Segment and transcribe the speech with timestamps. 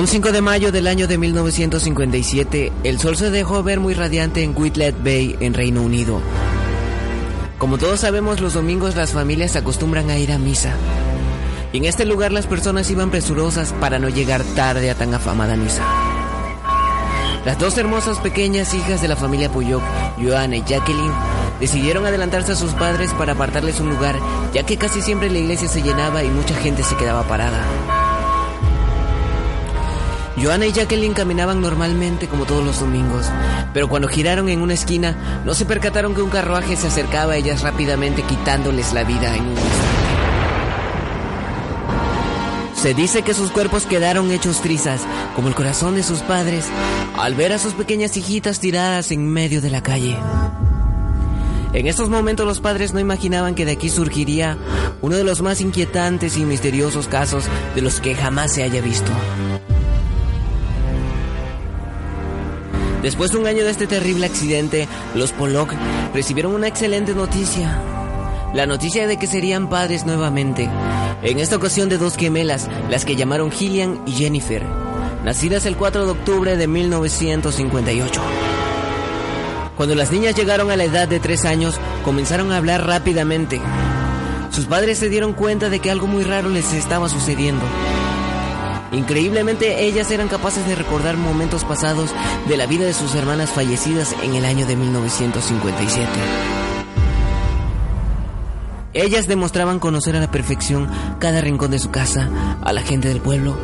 [0.00, 4.42] Un 5 de mayo del año de 1957, el sol se dejó ver muy radiante
[4.42, 6.22] en Whitlet Bay, en Reino Unido.
[7.58, 10.72] Como todos sabemos, los domingos las familias acostumbran a ir a misa.
[11.74, 15.54] Y en este lugar las personas iban presurosas para no llegar tarde a tan afamada
[15.54, 15.84] misa.
[17.44, 19.82] Las dos hermosas pequeñas hijas de la familia Puyok,
[20.16, 21.12] Joanna y Jacqueline,
[21.60, 24.18] decidieron adelantarse a sus padres para apartarles un lugar,
[24.54, 27.99] ya que casi siempre la iglesia se llenaba y mucha gente se quedaba parada.
[30.36, 33.26] Joanna y Jacqueline caminaban normalmente como todos los domingos,
[33.74, 37.36] pero cuando giraron en una esquina no se percataron que un carruaje se acercaba a
[37.36, 40.00] ellas rápidamente quitándoles la vida en un instante.
[42.80, 45.02] Se dice que sus cuerpos quedaron hechos trizas,
[45.36, 46.64] como el corazón de sus padres,
[47.18, 50.16] al ver a sus pequeñas hijitas tiradas en medio de la calle.
[51.74, 54.56] En estos momentos los padres no imaginaban que de aquí surgiría
[55.02, 57.44] uno de los más inquietantes y misteriosos casos
[57.74, 59.12] de los que jamás se haya visto.
[63.02, 65.72] Después de un año de este terrible accidente, los Pollock
[66.12, 67.80] recibieron una excelente noticia.
[68.52, 70.68] La noticia de que serían padres nuevamente.
[71.22, 74.62] En esta ocasión de dos gemelas, las que llamaron Gillian y Jennifer,
[75.24, 78.20] nacidas el 4 de octubre de 1958.
[79.76, 83.62] Cuando las niñas llegaron a la edad de tres años, comenzaron a hablar rápidamente.
[84.50, 87.64] Sus padres se dieron cuenta de que algo muy raro les estaba sucediendo.
[88.92, 92.10] Increíblemente, ellas eran capaces de recordar momentos pasados
[92.48, 96.08] de la vida de sus hermanas fallecidas en el año de 1957.
[98.92, 100.88] Ellas demostraban conocer a la perfección
[101.20, 102.28] cada rincón de su casa,
[102.60, 103.56] a la gente del pueblo.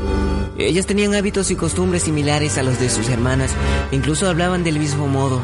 [0.56, 3.50] Ellas tenían hábitos y costumbres similares a los de sus hermanas,
[3.91, 5.41] incluso hablaban del mismo modo.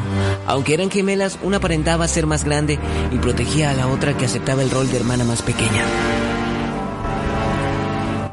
[0.47, 2.79] Aunque eran gemelas, una aparentaba ser más grande
[3.11, 5.85] y protegía a la otra que aceptaba el rol de hermana más pequeña.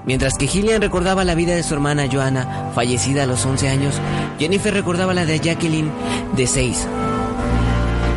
[0.07, 3.95] Mientras que Gillian recordaba la vida de su hermana Joanna, fallecida a los 11 años,
[4.39, 5.91] Jennifer recordaba la de Jacqueline,
[6.35, 6.87] de 6.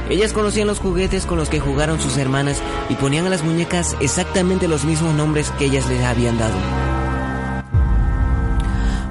[0.10, 3.96] Ellas conocían los juguetes con los que jugaron sus hermanas y ponían a las muñecas
[4.00, 6.56] exactamente los mismos nombres que ellas les habían dado.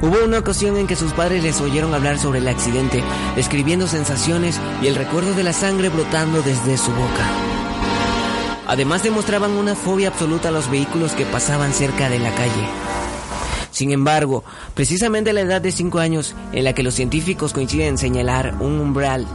[0.00, 3.04] Hubo una ocasión en que sus padres les oyeron hablar sobre el accidente,
[3.36, 7.51] describiendo sensaciones y el recuerdo de la sangre brotando desde su boca.
[8.66, 12.68] Además demostraban una fobia absoluta a los vehículos que pasaban cerca de la calle.
[13.70, 17.98] Sin embargo, precisamente la edad de 5 años, en la que los científicos coinciden en
[17.98, 19.26] señalar un umbral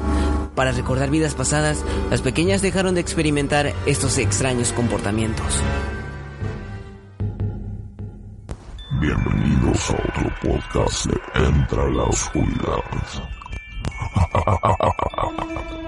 [0.56, 5.62] para recordar vidas pasadas, las pequeñas dejaron de experimentar estos extraños comportamientos.
[9.00, 12.84] Bienvenidos a otro podcast de Entra la Oscuridad.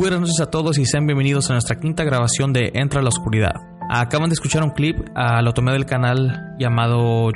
[0.00, 3.10] buenas noches a todos y sean bienvenidos a nuestra quinta grabación de Entra a la
[3.10, 3.52] Oscuridad.
[3.90, 7.30] Acaban de escuchar un clip, ah, lo tomé del canal llamado...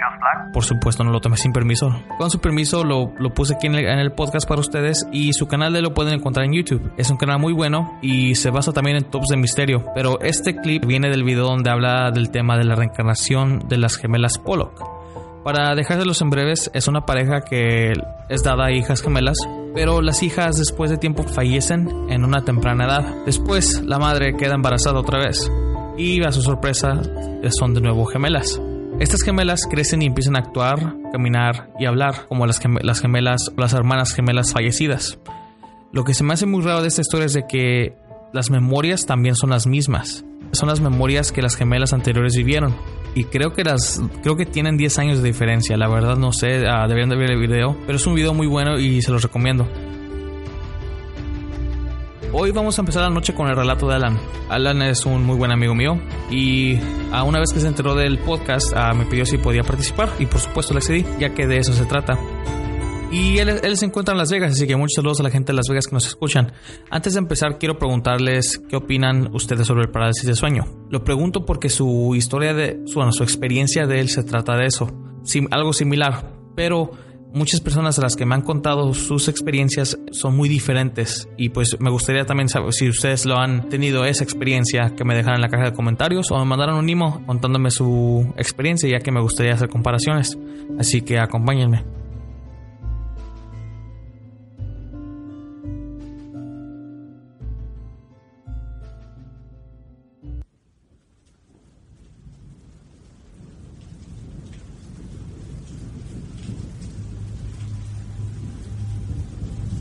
[0.51, 1.91] Por supuesto, no lo tomé sin permiso.
[2.17, 5.35] Con su permiso lo, lo puse aquí en el, en el podcast para ustedes y
[5.35, 6.93] su canal de lo pueden encontrar en YouTube.
[6.97, 9.85] Es un canal muy bueno y se basa también en tops de misterio.
[9.95, 13.97] Pero este clip viene del video donde habla del tema de la reencarnación de las
[13.97, 14.81] gemelas Pollock.
[15.43, 17.93] Para dejárselos en breves, es una pareja que
[18.31, 19.37] es dada a hijas gemelas,
[19.75, 23.25] pero las hijas después de tiempo fallecen en una temprana edad.
[23.27, 25.51] Después, la madre queda embarazada otra vez
[25.99, 27.03] y a su sorpresa
[27.51, 28.61] son de nuevo gemelas.
[29.01, 33.51] Estas gemelas crecen y empiezan a actuar, caminar y hablar como las, gem las gemelas,
[33.57, 35.19] las hermanas gemelas fallecidas.
[35.93, 37.97] Lo que se me hace muy raro de esta historia es de que
[38.33, 40.25] las memorias también son las mismas.
[40.53, 42.77] Son las memorias que las gemelas anteriores vivieron.
[43.15, 45.77] Y creo que las creo que tienen 10 años de diferencia.
[45.77, 47.77] La verdad no sé, uh, deberían de ver el video.
[47.87, 49.69] Pero es un video muy bueno y se los recomiendo.
[52.33, 54.19] Hoy vamos a empezar la noche con el relato de Alan.
[54.49, 56.01] Alan es un muy buen amigo mío
[56.31, 56.81] y
[57.13, 60.27] a una vez que se enteró del podcast uh, me pidió si podía participar y
[60.27, 62.19] por supuesto le accedí ya que de eso se trata.
[63.15, 65.53] Y él, él, se encuentra en Las Vegas, así que muchos saludos a la gente
[65.53, 66.53] de Las Vegas que nos escuchan.
[66.91, 70.65] Antes de empezar, quiero preguntarles qué opinan ustedes sobre el parálisis de sueño.
[70.91, 74.67] Lo pregunto porque su historia de, su, bueno, su experiencia de él se trata de
[74.67, 74.89] eso,
[75.23, 76.91] Sim, algo similar, pero
[77.33, 81.77] muchas personas a las que me han contado sus experiencias son muy diferentes y pues
[81.79, 85.43] me gustaría también saber si ustedes lo han tenido esa experiencia que me dejaran en
[85.43, 89.21] la caja de comentarios o me mandaran un email contándome su experiencia ya que me
[89.21, 90.39] gustaría hacer comparaciones
[90.79, 92.04] así que acompáñenme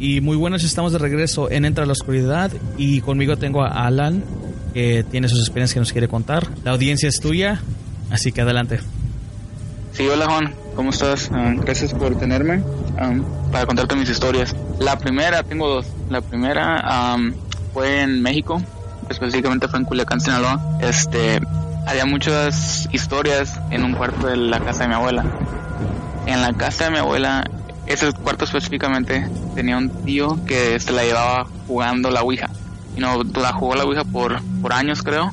[0.04, 3.86] Y muy buenas, estamos de regreso en Entra a la Oscuridad y conmigo tengo a
[3.86, 4.22] Alan
[4.74, 6.46] que tiene sus experiencias que nos quiere contar.
[6.66, 7.62] La audiencia es tuya,
[8.10, 8.82] así que adelante.
[9.94, 11.30] Sí, hola Juan, ¿cómo estás?
[11.30, 12.62] Um, gracias por tenerme
[13.02, 14.54] um, para contarte mis historias.
[14.78, 15.86] La primera, tengo dos.
[16.10, 17.32] La primera um,
[17.74, 18.62] fue en México,
[19.10, 20.80] específicamente fue en Culiacán, Sinaloa.
[20.82, 21.40] Este,
[21.88, 25.24] había muchas historias en un cuarto de la casa de mi abuela.
[26.26, 27.50] En la casa de mi abuela
[27.86, 32.50] ese cuarto específicamente tenía un tío que se la llevaba jugando la Ouija.
[32.96, 35.32] Y no, la jugó la Ouija por, por años, creo.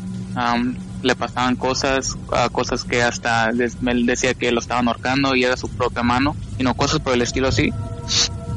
[1.02, 2.17] le pasaban cosas,
[2.52, 6.62] cosas que hasta él decía que lo estaban ahorcando y era su propia mano, y
[6.62, 7.73] no cosas por el estilo así.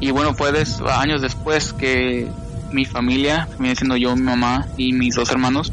[0.00, 0.52] Y bueno, fue
[0.92, 2.28] años después que
[2.72, 5.72] mi familia, viene siendo yo, mi mamá y mis dos hermanos,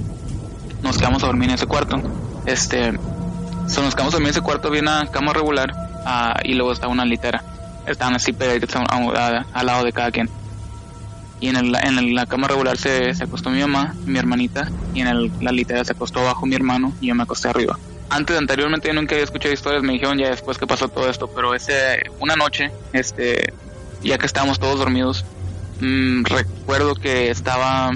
[0.83, 1.99] nos quedamos a dormir en ese cuarto.
[2.45, 5.73] Este, nos quedamos a dormir en ese cuarto, había una cama regular
[6.05, 7.43] ah, y luego estaba una litera
[7.87, 10.29] estaban así pegaditos al lado de cada quien.
[11.39, 15.01] Y en, el, en la cama regular se, se, acostó mi mamá, mi hermanita, y
[15.01, 17.79] en el, la litera se acostó abajo mi hermano y yo me acosté arriba.
[18.09, 21.27] Antes, anteriormente yo nunca había escuchado historias, me dijeron ya después que pasó todo esto,
[21.33, 23.53] pero ese, una noche, este,
[24.03, 25.25] ya que estábamos todos dormidos,
[25.79, 27.89] mmm, recuerdo que estaba,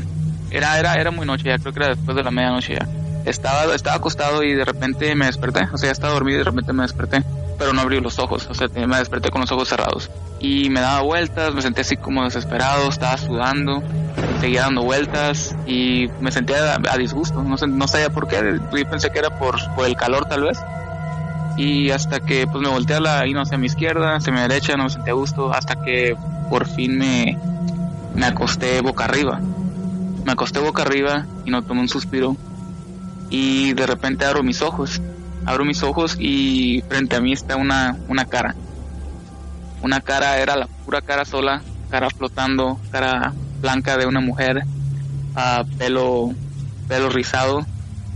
[0.49, 2.87] era, era, era muy noche ya, creo que era después de la medianoche ya.
[3.25, 6.73] Estaba, estaba acostado y de repente me desperté, o sea, estaba dormido y de repente
[6.73, 7.23] me desperté
[7.57, 10.09] pero no abrí los ojos, o sea, me desperté con los ojos cerrados.
[10.39, 13.81] Y me daba vueltas, me sentía así como desesperado, estaba sudando,
[14.41, 18.89] seguía dando vueltas y me sentía a, disgusto, no, sé, no sabía por qué, yo
[18.89, 19.55] pensé que era por,
[19.85, 20.59] el calor tal vez.
[21.57, 24.41] Y hasta que pues me volteé a la, y no hacia mi izquierda, hacia mi
[24.41, 26.17] derecha, no me sentía a gusto, hasta que
[26.49, 27.37] por fin me,
[28.13, 29.39] me acosté boca arriba.
[30.25, 32.35] Me acosté boca arriba y no tomé un suspiro
[33.29, 35.01] y de repente abro mis ojos
[35.45, 38.55] abro mis ojos y frente a mí está una, una cara.
[39.81, 44.63] Una cara, era la pura cara sola, cara flotando, cara blanca de una mujer,
[45.35, 46.33] uh, pelo,
[46.87, 47.65] pelo rizado,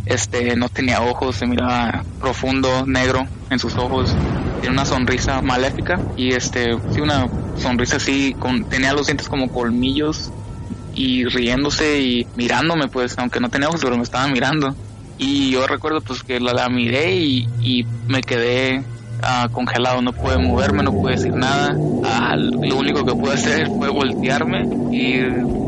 [0.06, 4.16] este, no tenía ojos, se miraba profundo, negro en sus ojos,
[4.62, 7.28] tiene una sonrisa maléfica y este, sí, una
[7.58, 10.32] sonrisa así, con, tenía los dientes como colmillos
[10.96, 14.76] y riéndose y mirándome pues, aunque no tenía ojos, pero me estaba mirando
[15.20, 20.82] y yo recuerdo pues que la, miré y, me quedé uh, congelado, no pude moverme,
[20.82, 21.76] no pude decir nada.
[21.76, 25.18] Uh, lo único que pude hacer fue voltearme y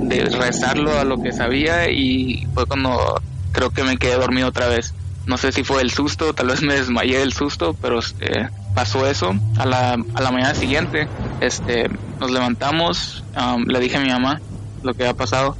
[0.07, 3.21] de rezarlo a lo que sabía y fue cuando
[3.51, 4.93] creo que me quedé dormido otra vez.
[5.25, 9.05] No sé si fue el susto, tal vez me desmayé del susto, pero este, pasó
[9.05, 9.35] eso.
[9.57, 11.09] A la, a la mañana siguiente
[11.41, 11.89] este,
[12.21, 14.39] nos levantamos, um, le dije a mi mamá
[14.81, 15.57] lo que había pasado.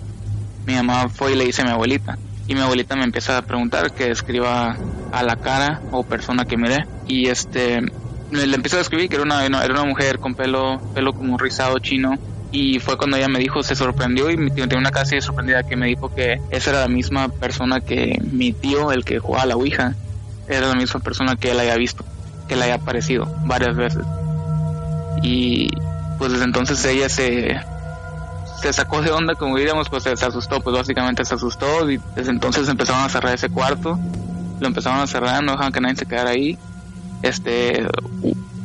[0.65, 2.17] Mi mamá fue y le dice a mi abuelita
[2.47, 4.75] y mi abuelita me empieza a preguntar que escriba
[5.11, 7.81] a la cara o persona que miré y este
[8.31, 11.77] le empiezo a describir que era una, era una mujer con pelo pelo como rizado
[11.79, 12.17] chino
[12.51, 15.87] y fue cuando ella me dijo, se sorprendió y tiene una casi sorprendida que me
[15.87, 19.55] dijo que esa era la misma persona que mi tío, el que jugaba a la
[19.55, 19.95] Ouija,
[20.49, 22.03] era la misma persona que él había visto,
[22.49, 24.03] que le había aparecido varias veces.
[25.23, 25.69] Y
[26.17, 27.55] pues desde entonces ella se,
[28.61, 32.31] se sacó de onda, como diríamos, pues se, asustó, pues básicamente se asustó y desde
[32.31, 33.99] entonces empezaron a cerrar ese cuarto,
[34.59, 36.57] lo empezaron a cerrar, no dejaban que nadie se quedara ahí.
[37.23, 37.85] Este,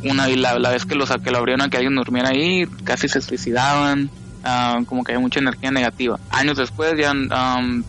[0.05, 3.21] una y la, vez que lo, que lo abrieron, que alguien durmiera ahí, casi se
[3.21, 4.11] suicidaban,
[4.45, 6.19] ah, como que hay mucha energía negativa.
[6.31, 7.83] Años después ya um,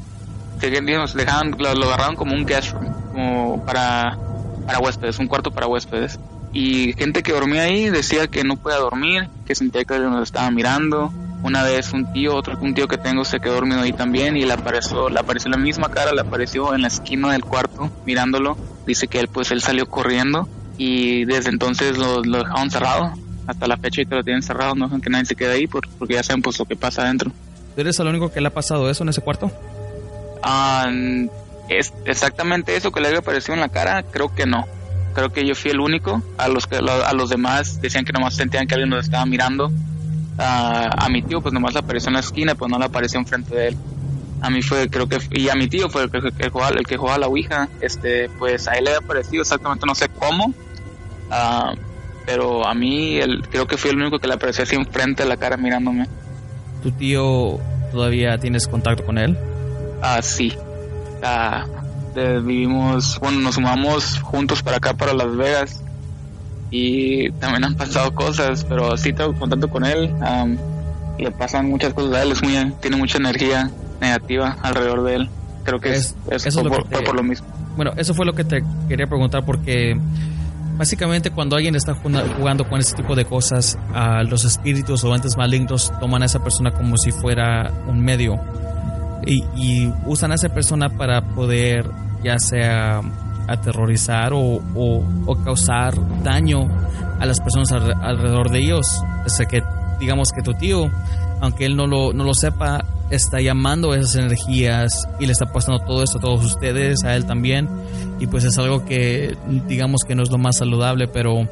[0.60, 4.18] dejaban, lo, lo, agarraron como un guest room, como para,
[4.66, 6.20] para huéspedes, un cuarto para huéspedes.
[6.54, 10.24] Y gente que dormía ahí decía que no podía dormir, que sentía que alguien nos
[10.24, 11.14] estaba mirando,
[11.44, 14.46] una vez un tío, otro un tío que tengo se quedó dormido ahí también y
[14.46, 18.58] le apareció, le apareció la misma cara, le apareció en la esquina del cuarto mirándolo.
[18.86, 23.14] Dice que él pues él salió corriendo y desde entonces lo, lo dejaron cerrado.
[23.46, 25.68] Hasta la fecha y te lo tienen cerrado, no dejan que nadie se quede ahí
[25.68, 27.32] porque ya saben pues lo que pasa adentro.
[27.78, 29.52] ¿Eres el único que le ha pasado eso en ese cuarto?
[30.44, 30.88] Ah,
[31.70, 34.66] es exactamente eso que le había aparecido en la cara, creo que no.
[35.14, 36.22] creo que yo fui el único.
[36.38, 39.72] A los que a los demás decían que nomás sentían que alguien los estaba mirando.
[40.38, 43.56] A mi tío, pues nomás le apareció en la esquina, pues no le apareció enfrente
[43.56, 43.78] de él.
[44.40, 46.86] A mí fue, creo que, y a mi tío fue el que, el jugaba, el
[46.86, 47.70] que jugaba la Ouija.
[47.82, 50.54] Este, pues a él le había aparecido exactamente, no sé cómo.
[51.32, 51.74] Ah,
[52.26, 55.30] pero a mí el, creo que fui el único que le apareció así enfrente de
[55.30, 56.08] la cara mirándome.
[56.84, 57.60] ¿Tu tío
[57.92, 59.38] todavía tienes contacto con él?
[60.02, 60.54] Ah, sí.
[61.24, 61.66] Ah,
[62.16, 65.84] vivimos, bueno, nos sumamos juntos para acá, para Las Vegas.
[66.70, 70.14] Y también han pasado cosas, pero sí tengo contacto con él.
[71.18, 73.72] le pasan muchas cosas a él, es muy, tiene mucha energía
[74.02, 75.30] negativa alrededor de él.
[75.64, 77.48] Creo que es, eso por, por lo mismo.
[77.76, 79.96] Bueno, eso fue lo que te quería preguntar porque
[80.78, 83.78] Básicamente cuando alguien está jugando con ese tipo de cosas,
[84.30, 88.40] los espíritus o entes malignos toman a esa persona como si fuera un medio
[89.26, 91.90] y, usan a esa persona para poder
[92.24, 93.02] ya sea
[93.48, 94.62] aterrorizar o,
[95.44, 96.68] causar daño
[97.20, 98.86] a las personas alrededor de ellos.
[99.26, 99.64] O sea que
[100.00, 100.92] digamos que tu tío,
[101.42, 105.84] aunque él no lo, no lo sepa, está llamando esas energías y le está pasando
[105.84, 107.70] todo esto a todos ustedes, a él también.
[108.20, 109.38] Y pues es algo que
[109.68, 111.48] digamos que no es lo más saludable, pero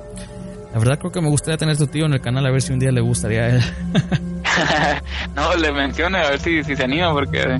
[0.74, 2.74] la verdad creo que me gustaría tener tu tío en el canal a ver si
[2.74, 3.62] un día le gustaría a él.
[5.36, 7.60] no, le mencione a ver si, si se anima porque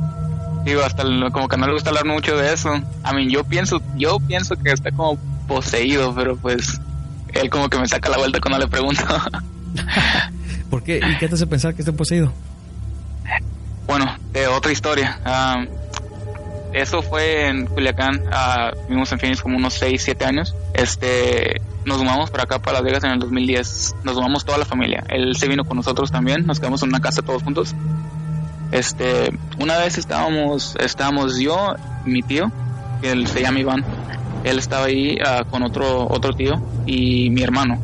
[0.66, 2.74] digo, hasta como que no le gusta hablar mucho de eso.
[3.04, 5.18] A mí yo pienso, yo pienso que está como
[5.48, 6.82] poseído, pero pues
[7.34, 9.04] él como que me saca la vuelta cuando le pregunto.
[10.70, 10.98] ¿Por qué?
[10.98, 12.34] ¿Y qué te hace pensar que está poseído?
[13.88, 15.20] Bueno, de otra historia.
[15.24, 15.66] Ah,
[16.74, 20.56] eso fue en Culiacán, uh, vivimos en Phoenix como unos 6, 7 años.
[20.74, 23.96] Este, nos mudamos para acá, para Las Vegas en el 2010.
[24.04, 25.04] Nos mudamos toda la familia.
[25.08, 27.74] Él se vino con nosotros también, nos quedamos en una casa todos juntos.
[28.76, 32.52] Este, una vez estábamos, estábamos yo, mi tío,
[33.02, 33.86] que él se llama Iván.
[34.44, 37.80] Él estaba ahí uh, con otro, otro tío y mi hermano.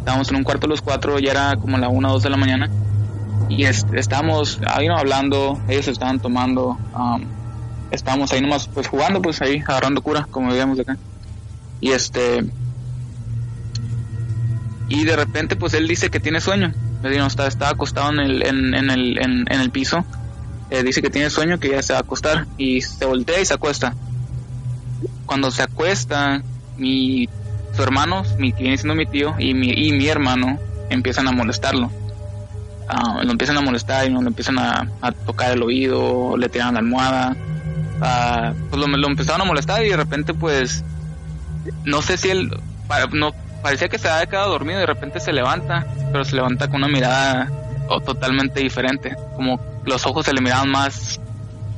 [0.00, 2.36] Estábamos en un cuarto los cuatro, ya era como la 1 o 2 de la
[2.36, 2.68] mañana
[3.48, 7.22] y estábamos ahí hablando, ellos estaban tomando, um,
[7.90, 10.98] estábamos ahí nomás pues jugando, pues ahí agarrando cura, como veíamos acá.
[11.80, 12.44] Y este
[14.90, 18.74] y de repente pues él dice que tiene sueño, está, está acostado en el, en,
[18.74, 20.04] el, en, el piso,
[20.70, 23.44] eh, dice que tiene sueño, que ya se va a acostar y se voltea y
[23.44, 23.94] se acuesta.
[25.26, 26.42] Cuando se acuesta,
[26.76, 27.28] mi
[27.74, 30.58] su hermano, mi, viene siendo mi tío y mi, y mi hermano
[30.90, 31.90] empiezan a molestarlo
[32.88, 34.88] uh, lo empiezan a molestar y lo empiezan a,
[35.26, 37.36] tocar el oído, le tiran la almohada,
[38.00, 40.84] uh, pues lo, lo, empezaron a molestar y de repente pues
[41.84, 42.50] no sé si él
[43.12, 43.32] no
[43.62, 46.76] parecía que se había quedado dormido y de repente se levanta, pero se levanta con
[46.76, 47.50] una mirada
[48.04, 51.20] totalmente diferente, como los ojos se le miraban más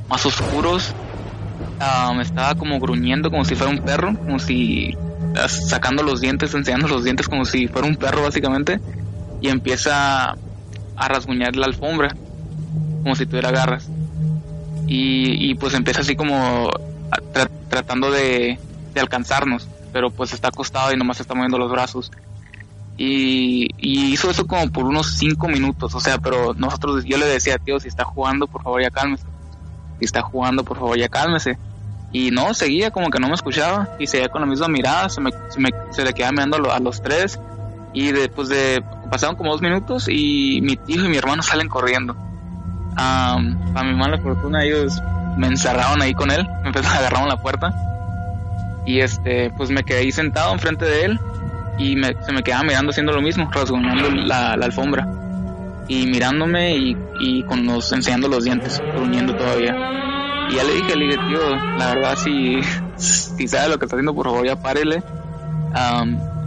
[0.09, 0.93] más oscuros,
[1.79, 4.95] uh, me estaba como gruñendo como si fuera un perro, como si
[5.47, 8.81] sacando los dientes, enseñando los dientes como si fuera un perro básicamente
[9.39, 10.35] y empieza
[10.95, 12.15] a rasguñar la alfombra,
[13.03, 13.87] como si tuviera garras.
[14.93, 16.69] Y, pues empieza así como
[17.69, 18.59] tratando de,
[18.99, 22.11] alcanzarnos, pero pues está acostado y nomás está moviendo los brazos.
[23.03, 27.57] Y, hizo eso como por unos cinco minutos, o sea, pero nosotros, yo le decía,
[27.57, 29.25] tío, si está jugando, por favor ya cálmese.
[29.97, 31.57] Si está jugando, por favor ya cálmese.
[32.11, 35.19] Y no, seguía como que no me escuchaba y seguía con la misma mirada, se,
[35.19, 35.31] me,
[35.89, 37.39] se, le quedaba mirando a los tres
[37.91, 42.15] y después de pasaron como dos minutos y mi tío y mi hermano salen corriendo.
[42.97, 45.01] a mi mala fortuna ellos
[45.37, 47.73] me encerraron ahí con él, me empezaron a agarrar la puerta
[48.85, 51.19] y este pues me quedé ahí sentado enfrente de él
[51.81, 51.95] y
[52.25, 55.07] se me quedaba mirando haciendo lo mismo, rasguñando la, alfombra
[55.87, 59.75] y mirándome y, con los enseñando los dientes, gruñendo todavía.
[60.49, 62.59] Y ya le dije, le dije, tío, la verdad si,
[62.95, 65.03] si sabe lo que está haciendo, por favor ya párele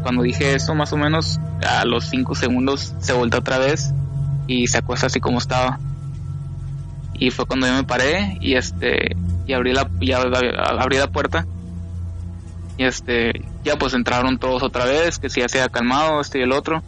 [0.03, 3.93] cuando dije eso, más o menos a los 5 segundos se voltea otra vez
[4.47, 5.81] y se acuesta así como estaba.
[7.15, 9.89] Y fue cuando yo me paré y este y abrí la
[10.79, 11.47] abrí la puerta.
[12.77, 16.39] Y este ya pues entraron todos otra vez, que si ya se había calmado este
[16.39, 16.83] y el otro.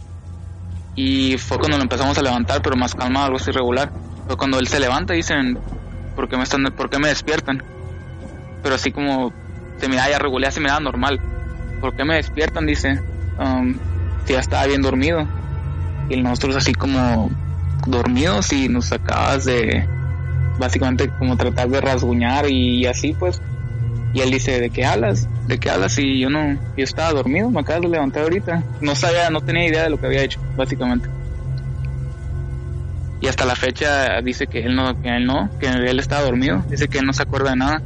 [0.95, 3.90] Y fue cuando lo empezamos a levantar, pero más calmado, algo así regular.
[4.26, 5.59] Fue cuando él se levanta y dicen,
[6.14, 7.62] ¿por qué me están por qué me despiertan?
[8.62, 9.33] Pero así como
[9.78, 11.21] se me da ya regular, se me da normal
[11.80, 12.66] ¿por qué me despiertan?
[12.66, 13.00] Dice,
[13.38, 13.75] um,
[14.25, 15.26] si ya estaba bien dormido.
[16.09, 17.30] Y nosotros así como
[17.87, 19.87] dormidos y nos acabas de
[20.59, 23.40] básicamente como tratar de rasguñar y, así pues.
[24.12, 25.29] Y él dice, ¿de qué hablas?
[25.47, 25.99] ¿De qué hablas?
[25.99, 28.62] Y yo no, yo estaba dormido, me acabas de levantar ahorita.
[28.81, 31.09] No sabía, no tenía idea de lo que había hecho, básicamente.
[33.21, 36.65] Y hasta la fecha dice que él no, que él no, que él estaba dormido,
[36.69, 37.83] dice que él no se acuerda de nada.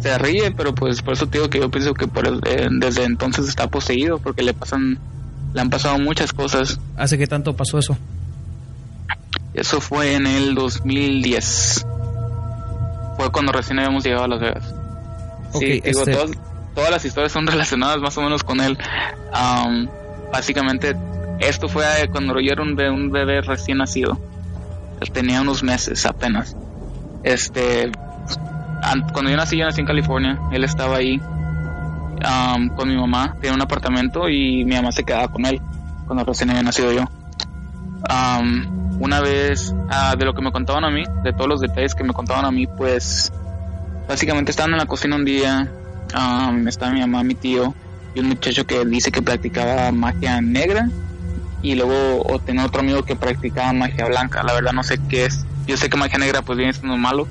[0.00, 3.04] se ríe, pero pues por eso te digo que yo pienso que por eh, desde
[3.04, 4.98] entonces está poseído, porque le pasan,
[5.52, 6.80] le han pasado muchas cosas.
[6.96, 7.96] ¿Hace qué tanto pasó eso?
[9.52, 11.86] Eso fue en el 2010.
[13.16, 14.79] Fue cuando recién habíamos llegado a Las Vegas.
[15.52, 16.30] Sí, digo, este todas,
[16.74, 18.78] todas, las historias son relacionadas más o menos con él.
[20.32, 20.96] básicamente,
[21.40, 24.18] esto fue cuando yo era un bebé, un bebé recién nacido.
[25.00, 26.56] Él tenía unos meses apenas.
[27.22, 27.90] Este,
[29.12, 30.38] cuando yo nací, yo nací en California.
[30.52, 31.18] Él estaba ahí
[32.76, 33.36] con mi mamá.
[33.40, 35.60] Tenía un apartamento y mi mamá se quedaba con él
[36.06, 37.04] cuando recién había nacido yo.
[38.98, 42.04] una vez, ah, de lo que me contaban a mí, de todos los detalles que
[42.04, 43.32] me contaban a mí, pues
[44.10, 45.72] básicamente estaban en la cocina un día.
[46.66, 47.74] estaba mi mamá, mi tío
[48.12, 50.88] y un muchacho que dice que practicaba magia negra
[51.62, 54.42] y luego o tenía otro amigo que practicaba magia blanca.
[54.42, 55.44] La verdad no sé qué es.
[55.68, 57.28] Yo sé que magia negra pues viene siendo malo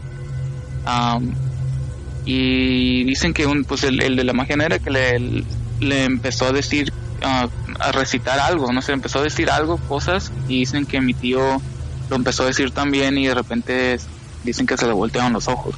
[2.24, 6.93] y dicen que un, pues el, de la magia negra que le, empezó a decir,
[7.21, 7.50] a
[7.91, 11.62] recitar algo, no sé, empezó a decir algo, cosas, y dicen que mi tío
[12.09, 14.00] lo empezó a decir también y de repente
[14.45, 15.75] dicen que se le voltearon los ojos.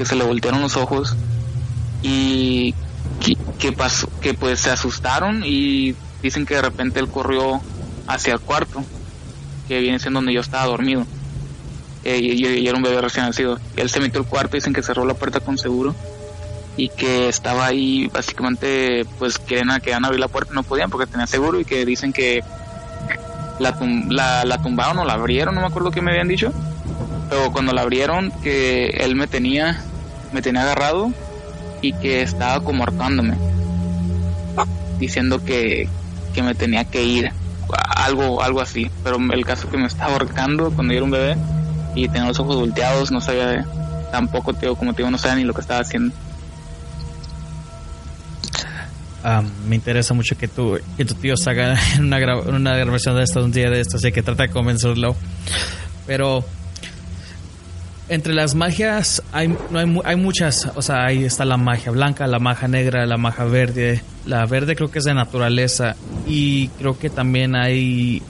[0.00, 1.14] Que se le voltearon los ojos
[2.02, 2.74] y
[3.58, 7.60] que, pasó, que pues se asustaron y dicen que de repente él corrió
[8.06, 8.82] hacia el cuarto,
[9.68, 11.06] que viene siendo donde yo estaba dormido
[12.02, 13.60] eh, y, era un bebé recién nacido.
[13.76, 15.94] Él se metió al cuarto, dicen que cerró la puerta con seguro
[16.78, 21.26] y que estaba ahí básicamente pues querían, querían abrir la puerta no podían porque tenía
[21.26, 22.42] seguro y que dicen que
[23.58, 23.76] la,
[24.08, 26.54] la, la tumbaron o la abrieron, no me acuerdo qué me habían dicho,
[27.30, 29.80] pero cuando la abrieron que él me tenía,
[30.32, 31.12] me tenía agarrado
[31.82, 33.36] y que estaba como hartándome,
[34.98, 35.88] diciendo que,
[36.34, 37.32] que me tenía que ir,
[37.96, 41.36] algo, algo así, pero el caso que me estaba ahorcando cuando yo era un bebé
[41.94, 43.64] y tenía los ojos volteados, no sabía
[44.10, 46.14] tampoco, tío, como te digo, no sabía ni lo que estaba haciendo.
[49.22, 53.24] Ah, me interesa mucho que tu, que tu tío salga en una, una grabación de
[53.24, 55.14] esto un día de esto, así que trata de convencerlo.
[56.06, 56.44] Pero
[58.10, 62.26] entre las magias hay, no hay, hay, muchas, o sea, ahí está la magia blanca,
[62.26, 64.02] la magia negra, la magia verde.
[64.26, 65.94] La verde creo que es de naturaleza
[66.26, 68.20] y creo que también hay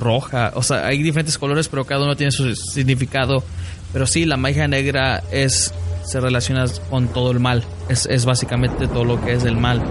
[0.00, 0.52] roja.
[0.54, 3.44] O sea, hay diferentes colores, pero cada uno tiene su significado.
[3.92, 5.72] Pero sí, la magia negra es
[6.02, 7.64] se relaciona con todo el mal.
[7.90, 9.82] Es, es, básicamente todo lo que es el mal.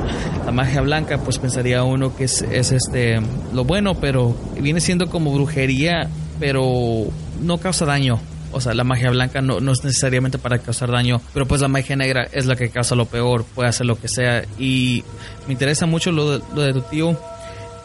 [0.43, 3.21] La magia blanca, pues pensaría uno que es, es, este
[3.53, 7.05] lo bueno, pero viene siendo como brujería, pero
[7.41, 8.19] no causa daño.
[8.51, 11.67] O sea, la magia blanca no, no es necesariamente para causar daño, pero pues la
[11.67, 14.45] magia negra es la que causa lo peor, puede hacer lo que sea.
[14.57, 15.03] Y
[15.47, 17.19] me interesa mucho lo de, lo de tu tío.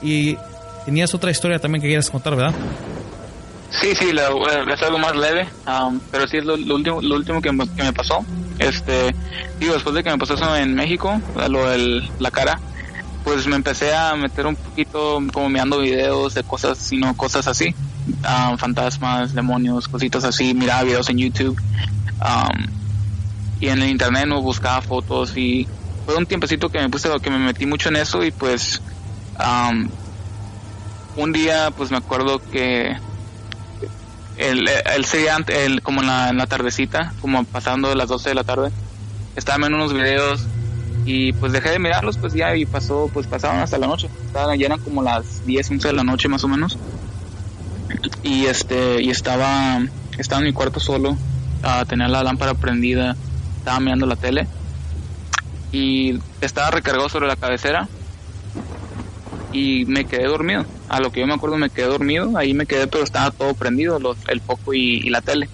[0.03, 0.37] Y
[0.85, 2.55] Tenías otra historia también que quieras contar, ¿verdad?
[3.71, 4.29] Sí, sí, la,
[4.73, 5.49] es algo más leve,
[6.11, 8.25] pero sí es lo, último, lo último que me, que me, pasó.
[8.59, 9.15] Este,
[9.59, 12.61] digo, después de que me pasó eso en México, lo de la cara,
[13.25, 17.75] pues me empecé a meter un poquito como mirando videos de cosas, sino cosas así,
[18.07, 21.61] um, fantasmas, demonios, cositas así, miraba videos en YouTube
[22.21, 22.67] um,
[23.61, 25.69] y en el internet no buscaba fotos y
[26.05, 28.83] fue un tiempecito que me puse, que me metí mucho en eso y pues
[29.39, 29.89] um,
[31.17, 32.97] un día pues me acuerdo que
[34.37, 38.71] el, el, como en la, tardecita, como pasando de las 12 de la tarde,
[39.37, 40.47] estaba viendo unos videos
[41.05, 44.59] y pues dejé de mirarlos pues ya y pasó, pues pasaban hasta la noche, estaban,
[44.59, 46.79] ya eran como las 10, 11 de la noche más o menos
[48.23, 49.81] y este y estaba
[50.19, 51.17] estaba en mi cuarto solo,
[51.63, 53.17] a tener la lámpara prendida,
[53.59, 54.49] estaba mirando la tele
[55.71, 57.89] y estaba recargado sobre la cabecera
[59.53, 60.65] y me quedé dormido.
[60.89, 63.55] A lo que yo me acuerdo me quedé dormido, ahí me quedé pero estaba todo
[63.55, 65.49] prendido, el foco y, la tele.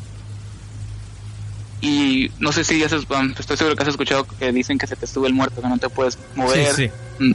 [1.81, 4.97] Y no sé si ya se, estoy seguro que has escuchado que dicen que se
[4.97, 7.33] te sube el muerto, que no te puedes mover, mm,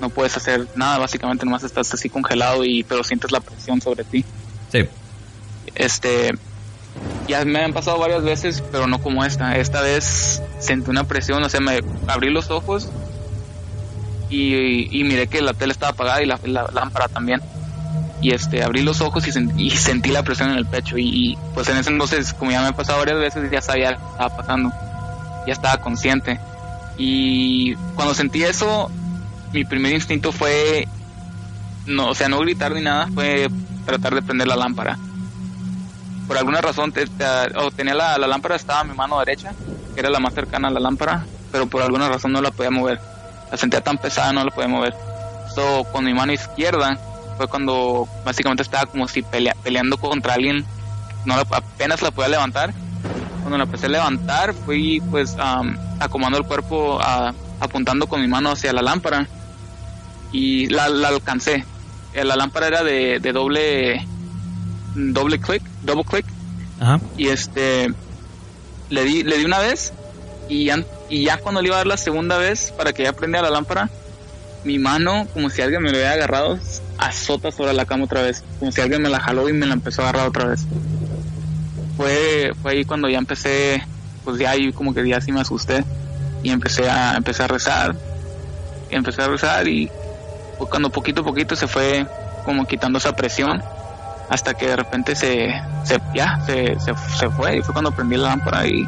[0.00, 4.04] no puedes hacer nada, básicamente nomás estás así congelado y pero sientes la presión sobre
[4.04, 4.24] ti.
[4.70, 4.84] Sí.
[5.74, 6.30] Este,
[7.26, 9.56] ya me han pasado varias veces, pero no como esta.
[9.56, 12.88] Esta vez sentí una presión, o sea, me abrí los ojos
[14.32, 16.38] y, miré que la tele estaba apagada y la,
[16.72, 17.40] lámpara también.
[18.22, 20.96] Y este, abrí los ojos y, sentí la presión en el pecho.
[20.96, 24.04] Y, pues en ese entonces, como ya me ha pasado varias veces, ya sabía que
[24.12, 24.72] estaba pasando.
[25.46, 26.38] Ya estaba consciente.
[26.96, 28.90] Y cuando sentí eso,
[29.52, 30.86] mi primer instinto fue,
[31.86, 33.50] no, o sea, no gritar ni nada, fue
[33.84, 34.96] tratar de prender la lámpara.
[36.28, 36.94] Por alguna razón,
[37.56, 39.52] o tenía la, lámpara, estaba mi mano derecha,
[39.94, 42.70] que era la más cercana a la lámpara, pero por alguna razón no la podía
[42.70, 43.00] mover
[43.52, 44.94] la sentía tan pesada, no la podía mover.
[45.54, 46.98] So, con mi mano izquierda
[47.36, 50.64] fue cuando básicamente estaba como si peleando contra alguien,
[51.24, 52.72] no apenas la podía levantar.
[53.40, 55.36] Cuando la empecé a levantar, fui pues
[55.98, 57.00] acomodando el cuerpo,
[57.60, 59.26] apuntando con mi mano hacia la lámpara
[60.32, 61.64] y la, alcancé.
[62.14, 64.06] Eh, la lámpara era de, doble
[64.94, 66.26] doble click, double click.
[67.16, 67.92] Y este
[68.90, 69.92] le di, le di una vez
[70.48, 73.12] y ya, y ya cuando le iba a dar la segunda vez para que ya
[73.12, 73.88] prendiera la lámpara,
[74.64, 76.58] mi mano, como si alguien me lo hubiera agarrado,
[76.98, 78.44] azota sobre la cama otra vez.
[78.58, 80.66] Como si alguien me la jaló y me la empezó a agarrar otra vez.
[81.96, 83.82] Fue, fue ahí cuando ya empecé,
[84.24, 85.84] pues ya ahí como que ya sí me asusté.
[86.42, 87.96] Y empecé a, empecé a rezar.
[88.90, 89.90] Y empecé a rezar y
[90.70, 92.06] cuando poquito a poquito se fue
[92.44, 93.62] como quitando esa presión.
[94.28, 95.52] Hasta que de repente se,
[95.84, 97.58] se ya, se, se, se fue.
[97.58, 98.86] Y fue cuando prendí la lámpara y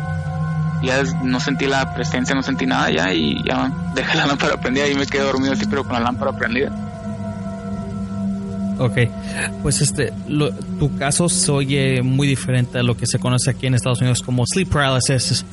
[0.84, 4.88] ya no sentí la presencia, no sentí nada ya y ya dejé la lámpara prendida
[4.88, 6.72] y me quedé dormido así pero con la lámpara prendida.
[8.78, 8.98] Ok,
[9.62, 10.12] pues este,
[10.78, 14.20] tu caso se oye muy diferente a lo que se conoce aquí en Estados Unidos
[14.22, 15.44] como sleep paralysis.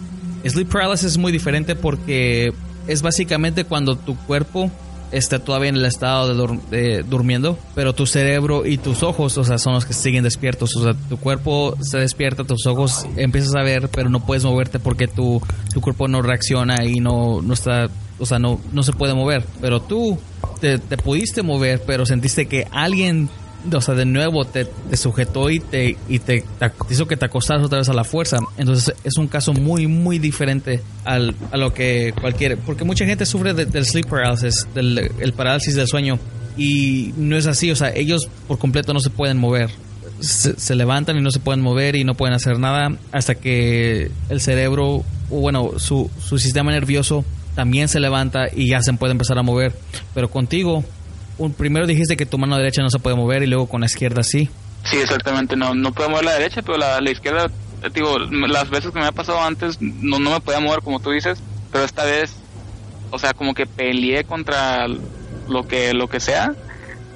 [0.44, 2.52] Sleep paralysis es muy diferente porque
[2.88, 4.72] es básicamente cuando tu cuerpo
[5.12, 6.34] está todavía en el estado
[6.70, 10.76] de, durmiendo, pero tu cerebro y tus ojos, o sea, son los que siguen despiertos.
[10.76, 14.80] O sea, tu cuerpo se despierta, tus ojos empiezas a ver, pero no puedes moverte
[14.80, 15.42] porque tu,
[15.74, 19.46] tu cuerpo no reacciona y no, no está, o sea, no, no se puede mover.
[19.60, 20.18] Pero tú
[20.60, 23.30] te, te pudiste mover, pero sentiste que alguien
[23.72, 26.44] o sea, de nuevo te, sujetó y te, y te,
[26.90, 28.40] hizo que te acostaras otra vez a la fuerza.
[28.58, 32.58] Entonces es un caso muy, muy diferente al, a lo que cualquier...
[32.58, 36.20] Porque mucha gente sufre del sleep paralysis, del el parálisis del sueño.
[36.58, 39.70] Y no es así, o sea, ellos por completo no se pueden mover.
[40.20, 44.40] Se, levantan y no se pueden mover y no pueden hacer nada hasta que el
[44.40, 49.38] cerebro, o bueno, su, su sistema nervioso también se levanta y ya se puede empezar
[49.40, 49.74] a mover.
[50.14, 50.84] Pero contigo
[51.50, 54.24] primero dijiste que tu mano derecha no se puede mover y luego con la izquierda
[54.24, 54.50] sí.
[54.84, 57.52] Sí, exactamente, no, no puedo mover la derecha, pero la, izquierda,
[57.94, 61.12] digo, las veces que me ha pasado antes no, no me podía mover como tú
[61.12, 61.40] dices,
[61.72, 62.34] pero esta vez,
[63.12, 66.56] o sea, como que peleé contra lo que, lo que sea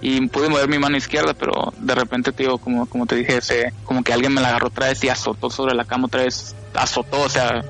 [0.01, 3.73] y pude mover mi mano izquierda, pero de repente, tío, como, como te dije, ese,
[3.85, 6.55] como que alguien me la agarró otra vez y azotó sobre la cama otra vez,
[6.75, 7.63] azotó, o sea,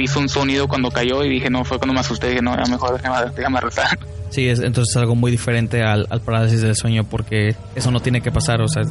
[0.00, 2.70] hizo un sonido cuando cayó y dije, no, fue cuando me asusté, dije, no, ya
[2.70, 3.98] mejor déjame, déjame rezar.
[4.36, 8.20] Sí, es, entonces es algo muy diferente al, parálisis del sueño porque eso no tiene
[8.20, 8.82] que pasar, o sea,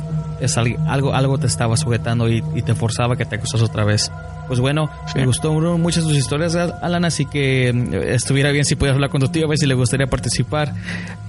[0.41, 4.11] es algo, algo te estaba sujetando y, te forzaba que te acostas otra vez.
[4.47, 8.95] Pues bueno, me gustó muchas tus historias, Alan, así que mm, estuviera bien si pudieras
[8.95, 10.73] hablar con tu tío, a ver si le gustaría participar.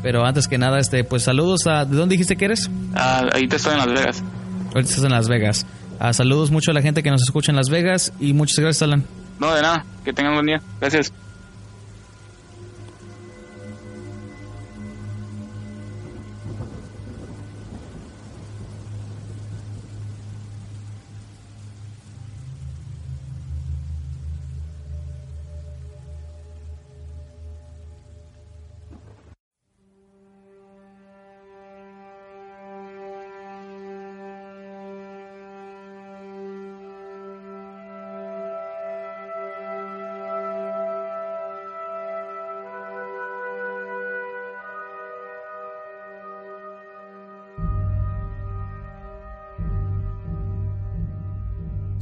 [0.02, 1.84] Pero antes que nada, este, pues saludos a...
[1.84, 2.70] ¿De dónde dijiste que eres?
[2.94, 4.24] Ah, ahí te estoy en Las Vegas.
[4.68, 5.66] Ahorita estás en Las Vegas.
[6.00, 8.80] Ah, saludos mucho a la gente que nos escucha en Las Vegas y muchas gracias,
[8.80, 9.04] Alan.
[9.38, 9.84] No, de nada.
[10.06, 10.62] Que tengan buen día.
[10.80, 11.12] Gracias.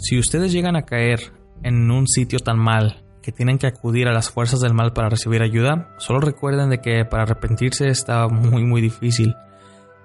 [0.05, 4.13] Si ustedes llegan a caer en un sitio tan mal que tienen que acudir a
[4.13, 8.65] las fuerzas del mal para recibir ayuda, solo recuerden de que para arrepentirse está muy
[8.65, 9.35] muy difícil.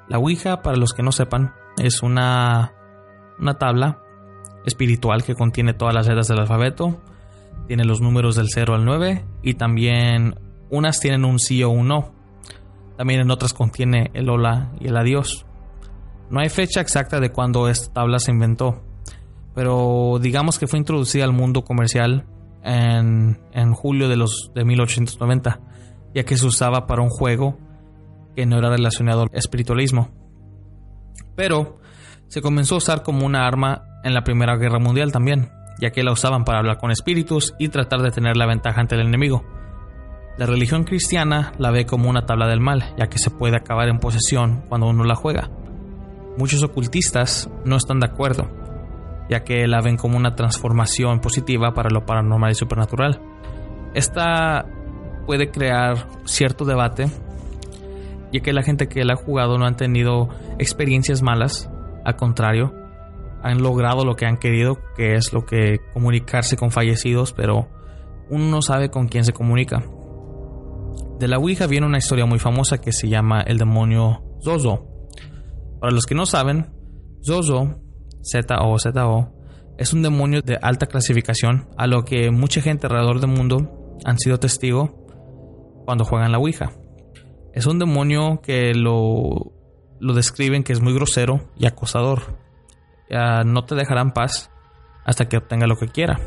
[0.08, 2.72] La Ouija, para los que no sepan, es una,
[3.40, 4.00] una tabla
[4.66, 7.02] espiritual que contiene todas las letras del alfabeto,
[7.68, 10.36] tiene los números del 0 al 9 y también
[10.70, 12.14] unas tienen un sí o un no.
[12.96, 15.46] También en otras contiene el hola y el adiós.
[16.30, 18.82] No hay fecha exacta de cuándo esta tabla se inventó,
[19.60, 22.26] pero digamos que fue introducida al mundo comercial
[22.64, 25.60] en, julio de, los, de 1890,
[26.16, 27.58] ya que se usaba para un juego
[28.38, 30.12] que no era relacionado al espiritualismo.
[31.36, 31.82] Pero
[32.28, 35.50] se comenzó a usar como una arma en la Primera Guerra Mundial también,
[35.82, 38.96] ya que la usaban para hablar con espíritus y tratar de tener la ventaja ante
[38.96, 39.44] el enemigo.
[40.38, 43.90] La religión cristiana la ve como una tabla del mal, ya que se puede acabar
[43.90, 45.50] en posesión cuando uno la juega.
[46.38, 48.59] Muchos ocultistas no están de acuerdo,
[49.30, 53.22] ya que la ven como una transformación positiva para lo paranormal y supernatural.
[53.94, 54.66] Esta
[55.26, 57.06] puede crear cierto debate,
[58.34, 61.70] ya que la gente que la ha jugado no han tenido experiencias malas,
[62.04, 62.74] al contrario,
[63.44, 67.70] han logrado lo que han querido, que es lo que comunicarse con fallecidos, pero
[68.30, 69.84] uno no sabe con quién se comunica.
[71.20, 74.88] De la Ouija viene una historia muy famosa que se llama el demonio Zozo.
[75.80, 76.72] Para los que no saben,
[77.24, 77.82] Zozo
[78.32, 79.34] Z-O-Z-O,
[79.78, 84.18] Es un demonio de alta clasificación, a lo que mucha gente alrededor del mundo han
[84.20, 85.06] sido testigo
[85.86, 86.72] cuando juegan la Ouija.
[87.54, 89.54] Es un demonio que lo,
[90.00, 92.38] lo describen que es muy grosero y acosador.
[93.10, 94.52] no te dejará en paz
[95.06, 96.20] hasta que obtenga lo que quiera.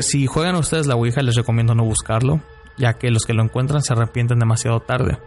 [0.00, 2.40] si juegan ustedes la Ouija, les recomiendo no buscarlo,
[2.78, 5.18] ya que los que lo encuentran se arrepienten demasiado tarde.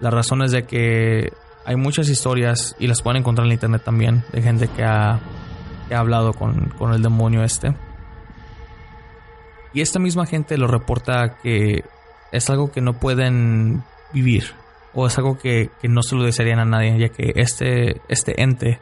[0.00, 1.32] La razón es de que
[1.66, 5.20] hay muchas historias, y las pueden encontrar en internet también, de gente que ha,
[5.90, 7.74] hablado con, el demonio este.
[9.74, 11.84] Y esta misma gente lo reporta que
[12.30, 14.54] es algo que no pueden vivir,
[14.94, 18.80] o es algo que, no se lo desearían a nadie, ya que este, este ente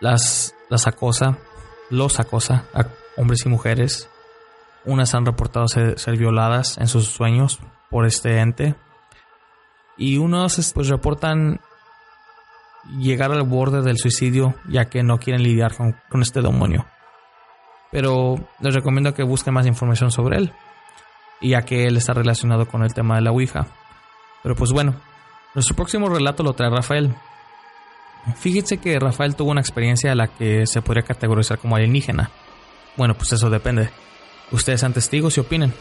[0.00, 1.38] las, las acosa,
[1.90, 4.10] los acosa a hombres y mujeres.
[4.84, 8.74] Unas han reportado ser, violadas en sus sueños por este ente.
[9.98, 11.60] Y unos pues reportan
[12.98, 16.86] llegar al borde del suicidio ya que no quieren lidiar con, con este demonio.
[17.90, 20.52] Pero les recomiendo que busquen más información sobre él,
[21.40, 23.66] ya que él está relacionado con el tema de la Ouija.
[24.42, 24.94] Pero pues bueno,
[25.54, 27.14] nuestro próximo relato lo trae Rafael,
[28.36, 32.30] Fíjense que Rafael tuvo una experiencia a la que se podría categorizar como alienígena.
[32.96, 33.90] Bueno, pues eso depende.
[34.50, 35.72] Ustedes sean testigos y opinen.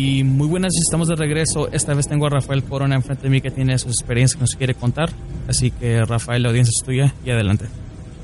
[0.00, 1.68] Y muy buenas, estamos de regreso.
[1.72, 4.54] Esta vez tengo a Rafael Corona enfrente de mí que tiene sus experiencias que nos
[4.54, 5.10] quiere contar.
[5.48, 7.64] Así que Rafael, la audiencia es tuya y adelante.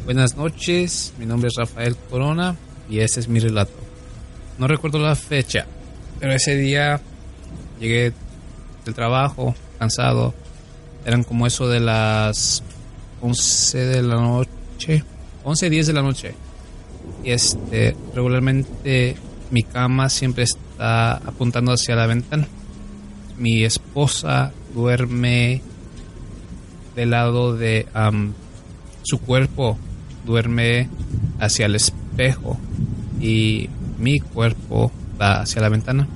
[0.05, 2.55] Buenas noches, mi nombre es Rafael Corona
[2.89, 3.73] y este es mi relato.
[4.57, 5.67] No recuerdo la fecha,
[6.21, 7.01] pero ese día
[7.81, 8.13] llegué
[8.85, 10.33] del trabajo cansado.
[11.05, 12.63] Eran como eso de las
[13.21, 15.03] 11 de la noche,
[15.43, 16.37] 11, 10 de la noche.
[17.25, 19.17] Y este, regularmente
[19.51, 22.47] mi cama siempre está apuntando hacia la ventana.
[23.39, 25.63] Mi esposa duerme
[26.95, 27.87] del lado de
[29.03, 29.79] su cuerpo,
[30.25, 30.89] duerme
[31.39, 32.59] hacia el espejo
[33.21, 36.09] y mi cuerpo va hacia la ventana.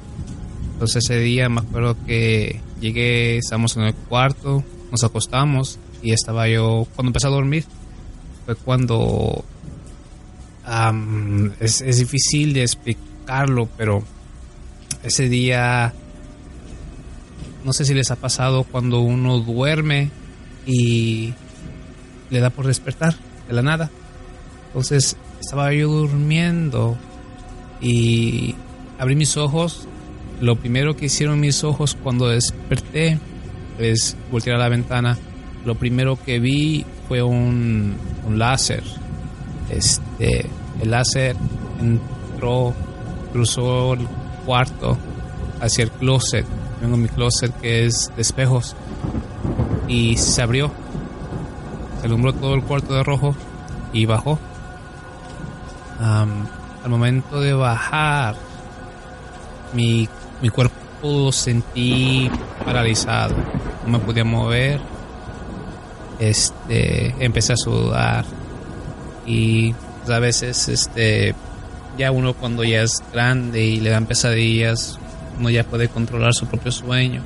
[0.73, 6.49] Entonces ese día me acuerdo que llegué, estábamos en el cuarto, nos acostamos y estaba
[6.49, 7.65] yo, cuando empecé a dormir,
[8.47, 9.45] fue cuando
[11.61, 12.63] es, es difícil de
[13.29, 14.03] explicarlo, pero
[15.03, 15.93] ese día,
[17.63, 20.11] no sé si les ha pasado cuando uno duerme
[20.67, 21.35] y
[22.31, 23.15] le da por despertar
[23.47, 23.91] de la nada.
[24.69, 26.97] Entonces estaba yo durmiendo
[27.83, 28.55] y
[28.99, 29.87] abrí mis ojos.
[30.41, 33.19] Lo primero que hicieron mis ojos cuando desperté
[33.79, 35.19] es voltear a la ventana.
[35.67, 37.95] Lo primero que vi fue un,
[38.27, 38.83] un láser.
[39.69, 40.47] Este,
[40.81, 41.37] el láser
[41.79, 42.73] entró,
[43.33, 44.07] cruzó el
[44.45, 44.97] cuarto
[45.61, 46.47] hacia el closet.
[46.81, 48.77] Tengo mi closet que es de espejos.
[49.87, 50.71] Y se abrió.
[52.01, 53.35] Se alumbró todo el cuarto de rojo
[53.93, 54.39] y bajó.
[55.99, 58.37] al momento de bajar,
[59.75, 60.09] mi,
[60.41, 62.31] mi cuerpo sentí
[62.65, 63.35] paralizado.
[63.87, 64.81] No me podía mover.
[66.19, 68.25] Este, empecé a sudar.
[69.27, 69.75] Y
[70.09, 71.35] a veces, este,
[71.99, 74.99] ya uno cuando ya es grande y le dan pesadillas,
[75.39, 77.23] uno ya puede controlar su propio sueño.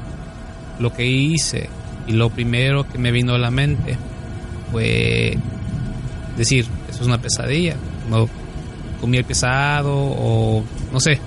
[0.81, 1.69] Lo que hice
[2.07, 3.97] y lo primero que me vino a la mente
[4.73, 5.37] fue
[6.37, 7.77] decir, eso es una pesadilla,
[8.09, 8.29] no
[9.01, 11.21] comí el pesado o no sé.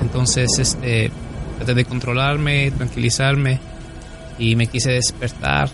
[0.00, 1.10] Entonces, este,
[1.56, 3.58] traté de controlarme, tranquilizarme
[4.38, 5.68] y me quise despertar,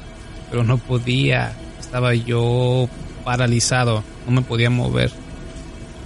[0.51, 2.89] pero no podía, estaba yo
[3.25, 5.24] paralizado, no me podía mover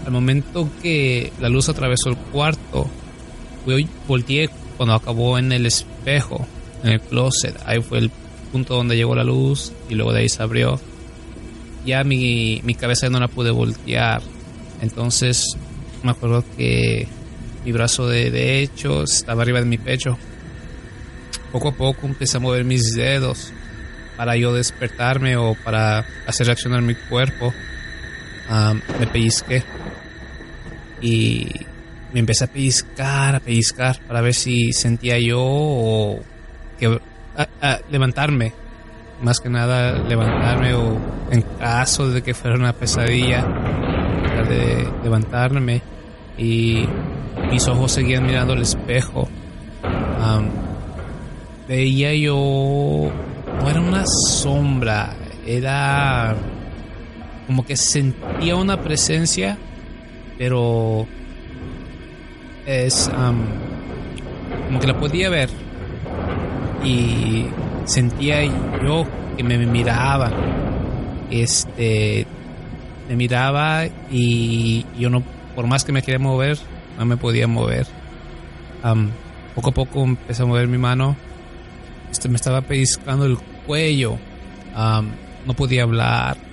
[0.08, 2.88] al momento que la luz atravesó el cuarto,
[4.06, 6.46] volteé cuando acabó en el espejo
[6.82, 7.54] en el closet.
[7.66, 8.10] Ahí fue el
[8.50, 10.80] punto donde llegó la luz y luego de ahí se abrió.
[11.84, 14.22] Ya mi, mi cabeza no la pude voltear.
[14.80, 15.44] Entonces
[16.02, 17.06] me acuerdo que
[17.66, 20.16] mi brazo de derecho estaba arriba de mi pecho.
[21.52, 23.52] Poco a poco empecé a mover mis dedos
[24.16, 27.52] para yo despertarme o para hacer reaccionar mi cuerpo.
[28.98, 29.62] me pellizqué
[31.00, 31.48] y
[32.12, 36.20] me empecé a pellizcar, a pellizcar para ver si sentía yo o
[36.78, 37.00] que
[37.90, 38.52] levantarme,
[39.22, 40.98] más que nada levantarme o
[41.30, 43.44] en caso de que fuera una pesadilla,
[44.48, 45.82] de levantarme
[46.36, 46.84] y
[47.50, 49.28] mis ojos seguían mirando el espejo.
[51.66, 53.10] veía yo,
[53.60, 55.14] no era una sombra,
[55.46, 56.34] era
[57.46, 59.58] como que sentía una presencia,
[60.38, 61.06] pero
[62.64, 63.10] es
[64.66, 65.50] como que la podía ver
[66.84, 67.46] y
[67.84, 69.04] sentía yo
[69.36, 70.30] que me miraba
[71.30, 72.26] este
[73.08, 75.22] me miraba y yo no
[75.54, 76.58] por más que me quería mover
[76.98, 77.86] no me podía mover.
[79.54, 81.16] Poco a poco empecé a mover mi mano
[82.10, 84.18] este me estaba pellizcando el cuello
[85.46, 86.47] no podía hablar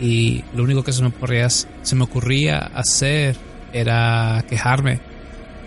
[0.00, 3.36] y lo único que se me ocurría se me ocurría hacer
[3.72, 5.00] era quejarme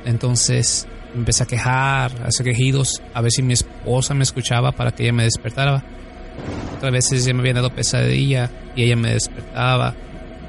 [0.05, 4.91] entonces empecé a quejar, a hacer quejidos, a ver si mi esposa me escuchaba para
[4.91, 5.83] que ella me despertara.
[6.75, 9.95] Otras veces ya me había dado pesadilla y ella me despertaba.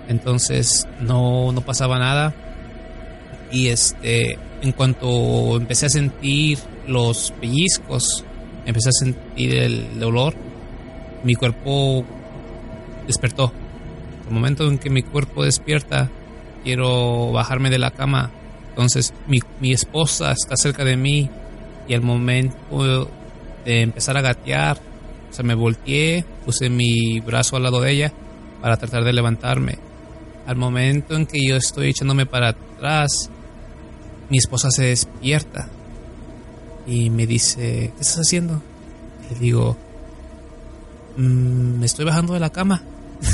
[0.08, 2.34] Entonces no, no pasaba nada.
[3.52, 8.24] Y este, en cuanto empecé a sentir los pellizcos,
[8.66, 10.34] empecé a sentir el dolor,
[11.22, 12.04] mi cuerpo
[13.06, 13.52] despertó.
[14.26, 16.10] El momento en que mi cuerpo despierta,
[16.62, 18.30] quiero bajarme de la cama
[18.74, 21.30] entonces mi, mi esposa está cerca de mí
[21.86, 23.08] y al momento
[23.64, 24.80] de empezar a gatear,
[25.30, 28.12] o sea, me volteé, puse mi brazo al lado de ella
[28.60, 29.78] para tratar de levantarme.
[30.44, 33.30] Al momento en que yo estoy echándome para atrás,
[34.28, 35.68] mi esposa se despierta
[36.84, 38.60] y me dice, ¿qué estás haciendo?
[39.30, 39.76] le digo,
[41.16, 42.82] mm, me estoy bajando de la cama.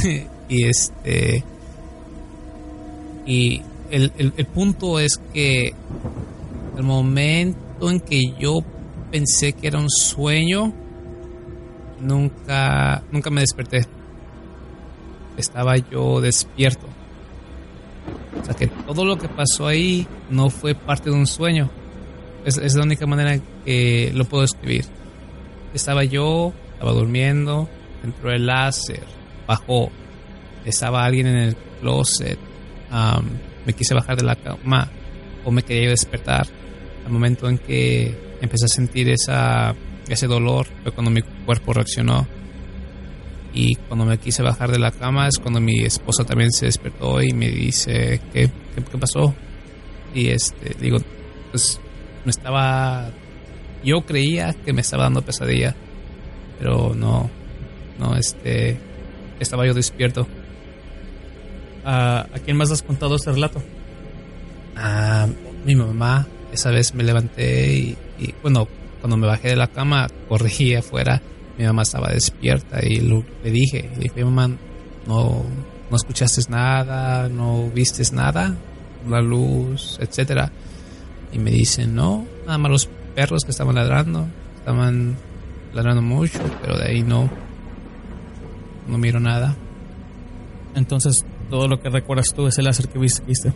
[0.50, 1.44] y este...
[3.24, 5.72] Y el, el, punto es que
[6.76, 8.58] el momento en que yo
[9.10, 10.72] pensé que era un sueño,
[12.00, 13.86] nunca, nunca me desperté.
[15.36, 16.86] Estaba yo despierto.
[18.40, 21.70] O sea que todo lo que pasó ahí no fue parte de un sueño.
[22.44, 24.86] Es, es la única manera que lo puedo escribir.
[25.72, 27.68] Estaba yo, estaba durmiendo,
[28.02, 29.04] entró el láser,
[29.46, 29.90] bajó,
[30.64, 32.38] estaba alguien en el closet
[33.66, 34.90] me quise bajar de la cama
[35.44, 36.46] o me quería despertar.
[37.04, 39.74] Al momento en que empecé a sentir esa,
[40.08, 42.26] ese dolor fue cuando mi cuerpo reaccionó.
[43.52, 47.20] Y cuando me quise bajar de la cama es cuando mi esposa también se despertó
[47.20, 49.34] y me dice, ¿qué, qué, pasó?
[50.14, 50.98] Y este, digo,
[51.50, 51.80] pues
[52.24, 53.10] me estaba,
[53.82, 55.74] yo creía que me estaba dando pesadilla,
[56.60, 57.28] pero no,
[57.98, 58.78] no, este,
[59.40, 60.28] estaba yo despierto.
[61.84, 63.62] ¿A, quién más has contado este relato?
[64.76, 65.26] A
[65.64, 66.26] mi mamá.
[66.52, 67.96] Esa vez me levanté y,
[68.42, 68.66] bueno,
[69.00, 71.22] cuando me bajé de la cama, corrí afuera.
[71.56, 74.48] Mi mamá estaba despierta y le dije, le dije, mamá,
[75.06, 75.44] no,
[75.90, 78.56] no escuchaste nada, no viste nada,
[79.08, 80.50] la luz, etcétera.
[81.32, 85.16] Y me dice, no, nada más los perros que estaban ladrando, estaban
[85.72, 87.28] ladrando mucho, pero de ahí no,
[88.88, 89.54] no miro nada.
[90.74, 93.52] Entonces, todo lo que recuerdas tú es el láser que viste.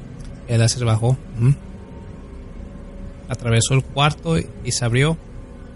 [0.48, 1.16] El láser bajó.
[3.28, 5.16] Atravesó el cuarto y, se abrió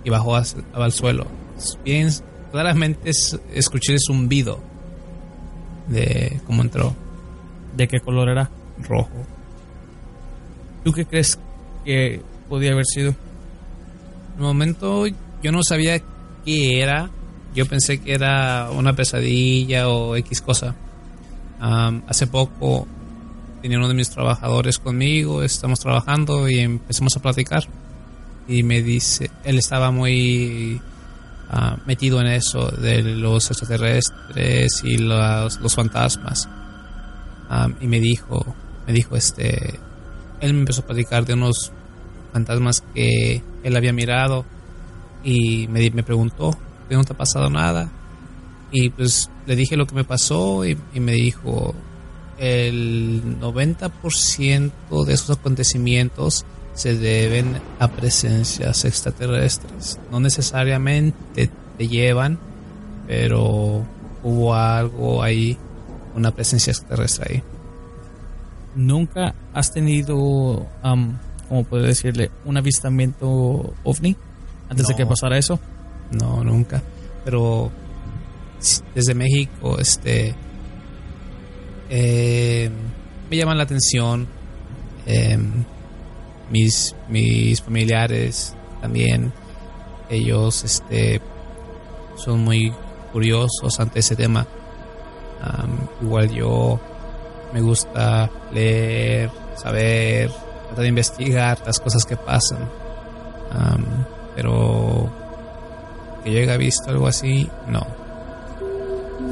[0.05, 1.27] y bajó al suelo.
[1.85, 2.11] Bien,
[2.51, 3.11] claramente
[3.55, 4.61] escuché el zumbido
[5.87, 6.95] de cómo entró.
[7.77, 8.51] ¿De qué color era?
[8.83, 9.25] Rojo.
[10.85, 11.39] ¿Tú qué crees
[11.85, 13.11] que podía haber sido?
[13.11, 15.07] En el momento
[15.43, 16.01] yo no sabía
[16.45, 17.11] qué era.
[17.55, 20.75] Yo pensé que era una pesadilla o X cosa
[21.61, 22.87] hace poco
[23.63, 27.65] tenía uno de mis trabajadores conmigo, estamos trabajando y empezamos a platicar.
[28.47, 30.81] Y me dice, él estaba muy
[31.51, 36.49] ah, metido en eso de los extraterrestres y los, los fantasmas.
[37.81, 38.55] y me dijo,
[38.87, 39.79] me dijo este,
[40.41, 41.73] él me empezó a platicar de unos
[42.33, 44.45] fantasmas que él había mirado
[45.25, 46.57] y me, me preguntó,
[46.89, 47.91] ¿no te ha pasado nada?
[48.71, 51.75] Y pues le dije lo que me pasó y, me dijo,
[52.39, 54.71] el 90%
[55.07, 56.45] de esos acontecimientos
[56.75, 59.99] se deben a presencias extraterrestres.
[60.13, 62.39] No necesariamente te llevan,
[63.07, 63.85] pero
[64.23, 65.57] hubo algo ahí,
[66.15, 67.43] una presencia extraterrestre ahí.
[68.77, 74.15] ¿Nunca has tenido, am, como puedo decirle, un avistamiento ovni
[74.69, 75.59] antes de que pasara eso?
[76.13, 76.83] No, nunca.
[77.25, 77.73] Pero
[78.95, 80.35] desde México, este,
[81.91, 82.71] eh,
[83.31, 84.27] me llaman la atención.
[85.07, 85.39] eh,
[86.51, 89.33] mis, mis familiares también,
[90.09, 91.21] ellos, este,
[92.17, 92.73] son muy
[93.13, 94.47] curiosos ante ese tema.
[96.03, 96.81] Igual yo
[97.53, 100.31] me gusta leer, saber,
[100.67, 102.69] tratar de investigar las cosas que pasan.
[103.51, 103.85] Am,
[104.35, 105.11] pero
[106.25, 107.87] que yo haya visto algo así, no.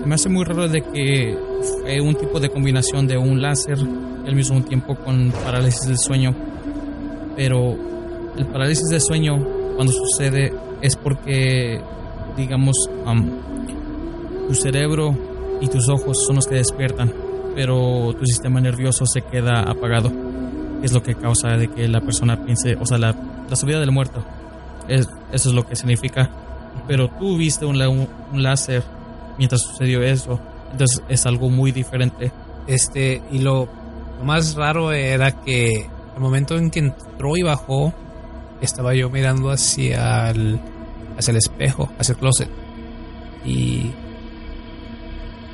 [0.07, 1.37] Me hace muy raro de que
[1.83, 6.33] fue un tipo de combinación de un láser al mismo tiempo con parálisis del sueño.
[7.35, 7.77] Pero
[8.39, 9.37] el parálisis del sueño,
[9.75, 11.81] cuando sucede, es porque,
[12.37, 13.31] digamos, am,
[14.47, 15.13] tu cerebro
[15.61, 17.13] y tus ojos son los que despiertan,
[17.57, 20.13] pero tu sistema nervioso se queda apagado.
[20.85, 23.13] Es lo que causa de que la persona piense, o sea, la,
[23.51, 24.25] la subida del muerto.
[24.87, 26.31] Es, eso es lo que significa.
[26.87, 28.85] Pero tú viste un, un láser
[29.39, 30.41] mientras sucedió eso.
[30.73, 32.33] Entonces es algo muy diferente.
[32.67, 33.69] Este, y lo,
[34.23, 37.93] más raro era que al momento en que entró y bajó,
[38.61, 40.59] estaba yo mirando hacia el,
[41.19, 42.49] hacia el espejo, hacia el closet.
[43.45, 43.91] Y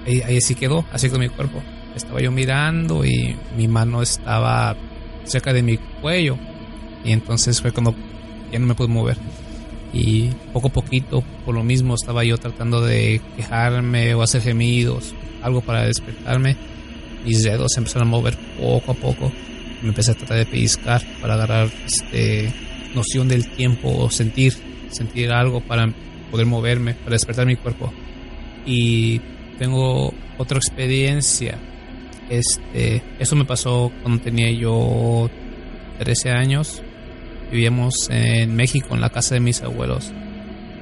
[0.06, 1.60] ahí, ahí sí quedó, así con mi cuerpo.
[1.94, 4.76] Estaba yo mirando y mi mano estaba
[5.24, 6.38] cerca de mi cuello.
[7.04, 7.94] Y entonces fue cuando
[8.50, 9.18] ya no me pude mover.
[9.92, 15.14] Y poco a poquito, por lo mismo, estaba yo tratando de quejarme o hacer gemidos,
[15.42, 16.56] algo para despertarme.
[17.24, 19.30] Mis dedos se empezaron a mover poco a poco.
[19.82, 22.52] Me empecé a tratar de pellizcar para agarrar este,
[22.94, 24.54] noción del tiempo o sentir,
[24.90, 25.92] sentir algo para
[26.30, 27.92] poder moverme, para despertar mi cuerpo.
[28.64, 29.20] Y
[29.58, 31.58] tengo otra experiencia.
[32.30, 35.28] Este, eso me pasó cuando tenía yo
[35.98, 36.82] 13 años.
[37.52, 40.10] Vivíamos en México, en la casa de mis abuelos.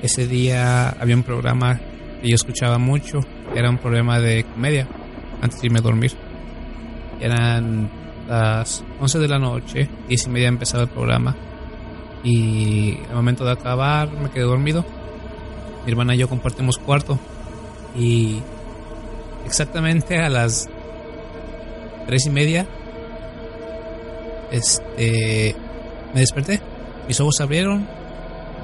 [0.02, 1.80] Ese día había un programa
[2.22, 3.18] que yo escuchaba mucho.
[3.56, 4.86] Era un programa de comedia
[5.42, 6.12] antes de irme a dormir.
[7.20, 7.90] Eran
[8.28, 11.34] las 11 de la noche, 10 y media empezaba el programa.
[12.22, 14.84] Y al momento de acabar me quedé dormido.
[15.84, 17.18] Mi hermana y yo compartimos cuarto.
[17.98, 18.42] Y
[19.44, 20.68] exactamente a las
[22.06, 22.66] 3 y media,
[24.52, 25.56] este,
[26.14, 26.60] me desperté.
[27.08, 27.86] Mis ojos se abrieron.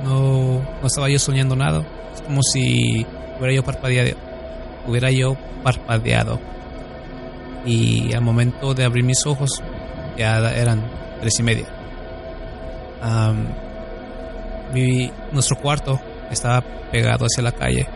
[0.05, 1.85] No, no estaba yo soñando nada.
[2.15, 3.07] Es como si
[3.39, 4.17] hubiera yo parpadeado.
[4.87, 6.39] Hubiera yo parpadeado.
[7.65, 9.63] Y al momento de abrir mis ojos,
[10.17, 10.85] ya eran
[11.21, 11.67] tres y media.
[14.73, 17.87] Mi- nuestro cuarto estaba pegado hacia la calle.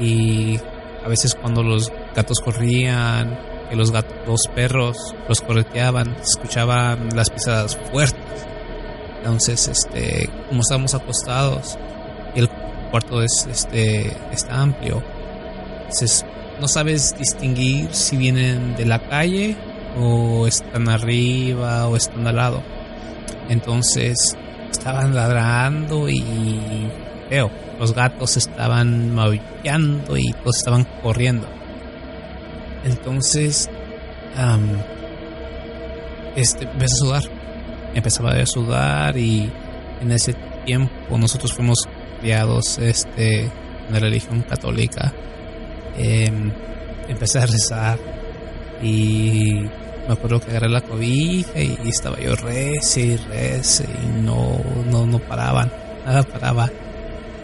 [0.00, 0.58] Y
[1.04, 3.38] a veces cuando los gatos corrían,
[3.70, 4.96] que los gatos, los perros
[5.28, 8.46] los correteaban, escuchaban las pisadas fuertes.
[9.22, 11.78] Entonces, este, como estábamos acostados
[12.34, 12.48] y el
[12.90, 15.00] cuarto es, este, está amplio,
[15.82, 16.26] entonces
[16.60, 19.56] no sabes distinguir si vienen de la calle
[19.96, 22.62] o están arriba o están al lado.
[23.48, 24.36] Entonces
[24.70, 26.90] estaban ladrando y
[27.28, 27.50] feo.
[27.78, 31.46] Los gatos estaban maullando y todos estaban corriendo.
[32.84, 33.70] Entonces,
[34.36, 34.78] am,
[36.34, 37.41] este, empecé a sudar.
[37.94, 39.50] Empezaba a sudar y
[40.00, 40.34] en ese
[40.64, 41.88] tiempo nosotros fuimos
[42.20, 45.12] criados este, en la religión católica.
[45.96, 46.50] Em,
[47.08, 47.98] empecé a rezar
[48.82, 49.54] y
[50.06, 54.60] me acuerdo que agarré la cobija y, y estaba yo rece y rece y no,
[54.90, 55.70] no, no paraban,
[56.06, 56.70] nada paraba.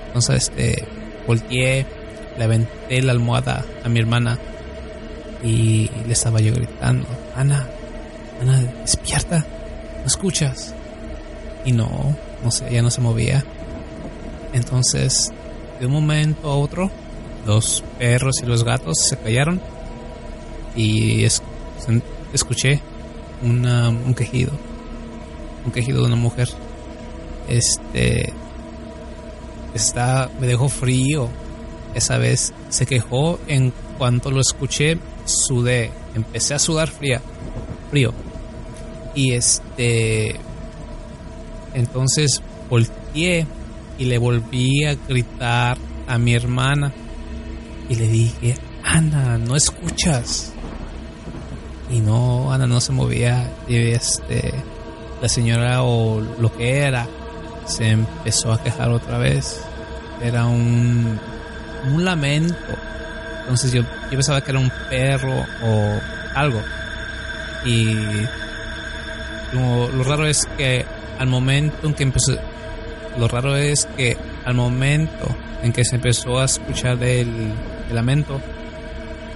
[0.07, 0.85] Entonces, este,
[1.27, 1.87] volteé,
[2.37, 4.39] le aventé la almohada a mi hermana
[5.43, 7.67] y le estaba yo gritando, Ana,
[8.41, 9.45] Ana, despierta,
[10.01, 10.75] ¿no escuchas?
[11.65, 13.45] Y no, no sé, ella no se movía.
[14.53, 15.31] Entonces,
[15.81, 16.91] de un momento a otro,
[17.47, 19.61] los perros y los gatos se callaron
[20.77, 21.25] y
[22.33, 22.81] escuché
[23.43, 24.53] una- un quejido,
[25.65, 26.49] un quejido de una mujer.
[27.49, 28.33] Este
[29.75, 31.29] está me dejó frío.
[31.95, 37.21] Esa vez se quejó en cuanto lo escuché, sudé, empecé a sudar fría,
[37.91, 38.13] frío.
[39.19, 40.37] Y este
[41.75, 42.41] entonces
[42.71, 43.49] volteé
[43.99, 46.93] y le volví a gritar a mi hermana
[47.89, 48.55] y le dije,
[48.85, 50.53] Ana, no escuchas.
[51.91, 53.51] Y no, Ana no se movía.
[53.66, 54.55] Y este,
[55.21, 57.09] la señora o lo que era
[57.66, 59.61] se empezó a quejar otra vez.
[60.23, 61.19] Era un,
[61.93, 62.55] un lamento.
[63.41, 66.01] Entonces yo, yo pensaba que era un perro o
[66.37, 66.62] algo.
[67.64, 67.97] Y
[69.53, 70.85] lo, raro es que
[71.19, 72.37] al momento en que empezó,
[73.19, 77.53] lo raro es que al momento en que se empezó a escuchar el,
[77.89, 78.41] el lamento,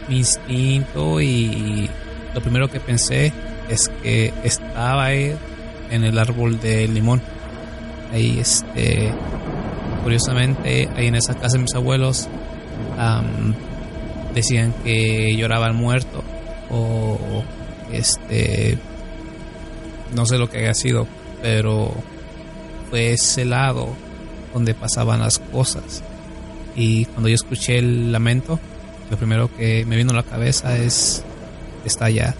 [0.09, 1.89] mi instinto y
[2.35, 3.33] lo primero que pensé
[3.69, 5.35] es que estaba ahí
[5.91, 7.21] en el árbol de limón.
[8.13, 9.13] Ahí, este,
[10.03, 12.29] curiosamente, ahí en esa casa de mis abuelos,
[12.99, 13.55] am,
[14.35, 16.23] decían que lloraba el muerto
[16.71, 17.45] o,
[17.93, 18.79] este,
[20.15, 21.07] no sé lo que haya sido,
[21.43, 21.93] pero
[22.91, 23.89] fue ese lado
[24.53, 26.03] donde pasaban las cosas.
[26.77, 28.59] Y cuando yo escuché el lamento,
[29.11, 31.25] lo primero que me vino a la cabeza es
[31.85, 32.35] está allá.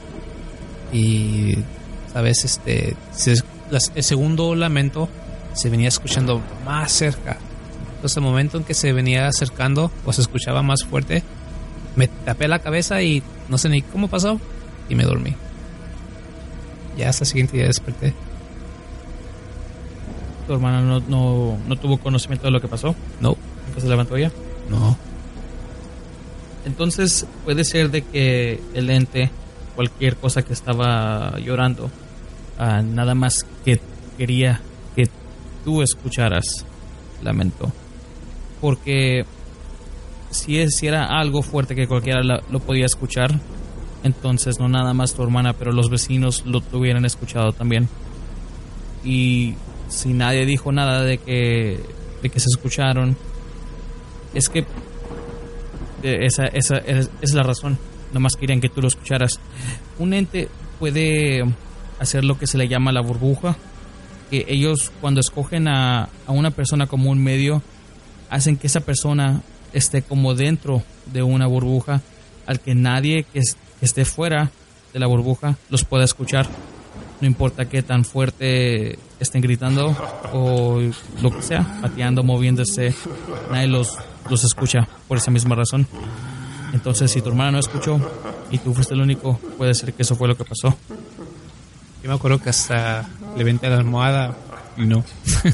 [0.93, 1.57] Y
[2.13, 2.97] sabes, este
[3.95, 5.09] el segundo lamento
[5.55, 7.39] se venía escuchando más cerca.
[7.95, 11.23] Entonces el momento en que se venía acercando o se escuchaba más fuerte,
[11.97, 14.41] me tapé la cabeza y no sé ni cómo pasó
[14.89, 15.35] y me dormí.
[16.97, 18.13] Ya hasta el siguiente día desperté.
[20.47, 22.95] Tu hermana no, no, no tuvo conocimiento de lo que pasó.
[23.21, 23.37] No,
[23.69, 24.33] Nunca se levantó ella.
[24.69, 24.97] no.
[26.65, 29.31] Entonces puede ser de que el ente,
[29.75, 31.91] cualquier cosa que estaba llorando,
[32.57, 33.81] ah, nada más que
[34.17, 34.61] quería
[34.95, 35.09] que
[35.65, 36.65] tú escucharas
[37.21, 37.73] lamento.
[38.61, 39.25] Porque
[40.31, 43.41] si, es, si era algo fuerte que cualquiera lo podía escuchar,
[44.03, 47.89] entonces no nada más tu hermana, pero los vecinos lo hubieran escuchado también.
[49.05, 49.55] Y
[49.89, 51.81] si nadie dijo nada de que,
[52.23, 53.17] de que se escucharon,
[54.35, 54.61] es que
[56.03, 57.79] eh, esa, esa es, la razón.
[58.13, 59.39] Nomás querían que tú lo escucharas.
[59.99, 60.49] Un ente
[60.79, 61.43] puede
[61.99, 63.57] hacer lo que se le llama la burbuja.
[64.31, 67.63] Que ellos cuando escogen a, a una persona como un medio,
[68.31, 69.43] hacen que esa persona
[69.73, 70.83] esté como dentro
[71.13, 72.01] de una burbuja
[72.47, 73.41] al que nadie que,
[73.83, 74.49] que esté fuera
[74.93, 76.47] de la burbuja los pueda escuchar.
[77.21, 79.97] No importa qué tan fuerte estén gritando
[80.33, 80.81] o
[81.21, 82.95] lo que sea, pateando, moviéndose,
[83.51, 83.99] nadie los,
[84.31, 85.89] los escucha por esa misma razón.
[86.73, 88.01] Entonces, si tu hermana no escuchó
[88.53, 90.79] y tú fuiste el único, puede ser que eso fue lo que pasó.
[92.05, 94.37] Yo me acuerdo que hasta levanté la almohada
[94.77, 95.03] y no,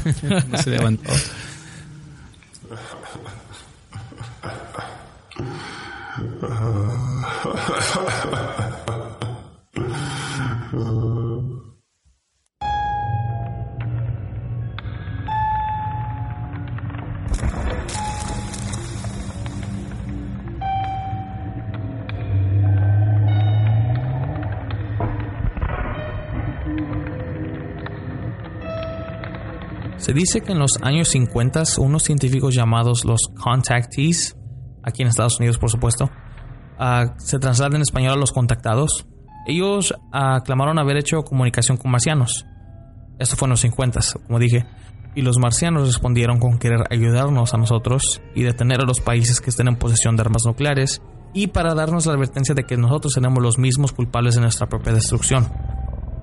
[0.51, 1.11] no se levantó.
[30.09, 34.38] Se dice que en los años 50 unos científicos llamados los contactees,
[34.82, 36.11] aquí en Estados Unidos por supuesto,
[36.78, 39.06] ah, se trasladan en español a los contactados.
[39.46, 42.46] Ellos ah, clamaron haber hecho comunicación con marcianos.
[43.18, 44.64] Esto fue en los 50, como dije.
[45.14, 49.50] Y los marcianos respondieron con querer ayudarnos a nosotros y detener a los países que
[49.50, 51.02] estén en posesión de armas nucleares
[51.34, 54.94] y para darnos la advertencia de que nosotros seremos los mismos culpables de nuestra propia
[54.94, 55.52] destrucción.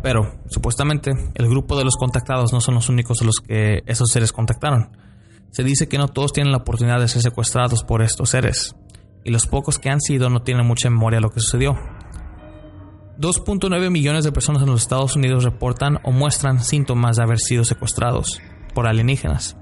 [0.06, 4.12] Pero, supuestamente, el grupo de los contactados no son los únicos de los que esos
[4.12, 4.96] seres contactaron.
[5.50, 8.76] Se dice que no todos tienen la oportunidad de ser secuestrados por estos seres,
[9.24, 11.74] y los pocos que han sido no tienen mucha memoria de lo que sucedió.
[13.18, 17.64] 2.9 millones de personas en los Estados Unidos reportan o muestran síntomas de haber sido
[17.64, 18.40] secuestrados
[18.76, 19.58] por alienígenas.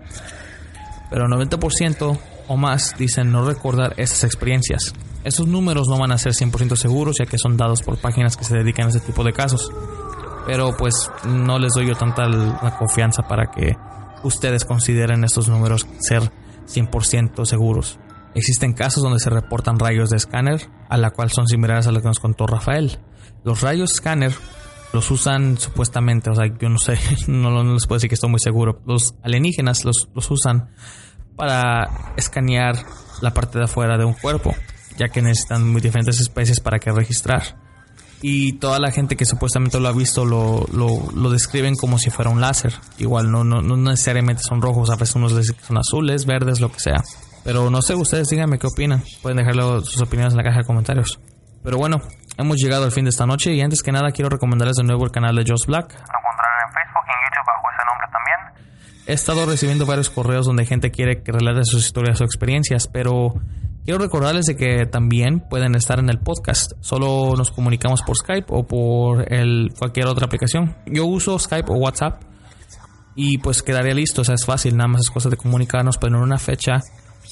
[1.10, 2.20] Pero 90%
[2.50, 4.94] o más dicen no recordar esas experiencias.
[5.24, 8.44] Esos números no van a ser 100% seguros ya que son dados por páginas que
[8.44, 9.72] se dedican a ese tipo de casos.
[10.46, 13.78] Pero pues no les doy yo tanta la confianza para que
[14.24, 16.32] ustedes consideren estos números ser
[16.68, 18.00] 100% seguros.
[18.36, 22.02] Existen casos donde se reportan rayos de escáner, a la cual son similares a lo
[22.02, 23.00] que nos contó Rafael.
[23.44, 24.34] Los rayos escáner
[24.92, 28.30] los usan supuestamente, o sea, yo no sé, no, no les puedo decir que estoy
[28.30, 28.82] muy seguro.
[28.86, 30.70] Los alienígenas los, los usan
[31.36, 32.76] para escanear
[33.22, 34.56] la parte de afuera de un cuerpo,
[34.98, 37.63] ya que necesitan muy diferentes especies para que registrar.
[38.26, 42.10] Y toda la gente que supuestamente lo ha visto lo, lo, lo describen como si
[42.10, 42.74] fuera un láser.
[42.98, 46.62] Igual no, no, no necesariamente son rojos, a veces unos dicen que son azules, verdes,
[46.62, 47.04] lo que sea.
[47.44, 49.04] Pero no sé, ustedes díganme qué opinan.
[49.22, 51.20] Pueden dejarlo sus opiniones en la caja de comentarios.
[51.64, 51.98] Pero bueno,
[52.38, 55.04] hemos llegado al fin de esta noche y antes que nada quiero recomendarles de nuevo
[55.04, 55.92] el canal de Joss Black.
[55.92, 59.04] Lo encontrarán en Facebook y en YouTube bajo ese nombre también.
[59.06, 63.34] He estado recibiendo varios correos donde gente quiere que relate sus historias o experiencias, pero
[63.86, 66.72] Quiero recordarles de que también pueden estar en el podcast.
[66.80, 69.26] Solo nos comunicamos por Skype o por
[69.78, 70.78] cualquier otra aplicación.
[70.86, 72.22] Yo uso Skype o WhatsApp
[73.14, 74.22] y pues quedaría listo.
[74.22, 76.80] O sea, es fácil, nada más es cosa de comunicarnos, pero en una fecha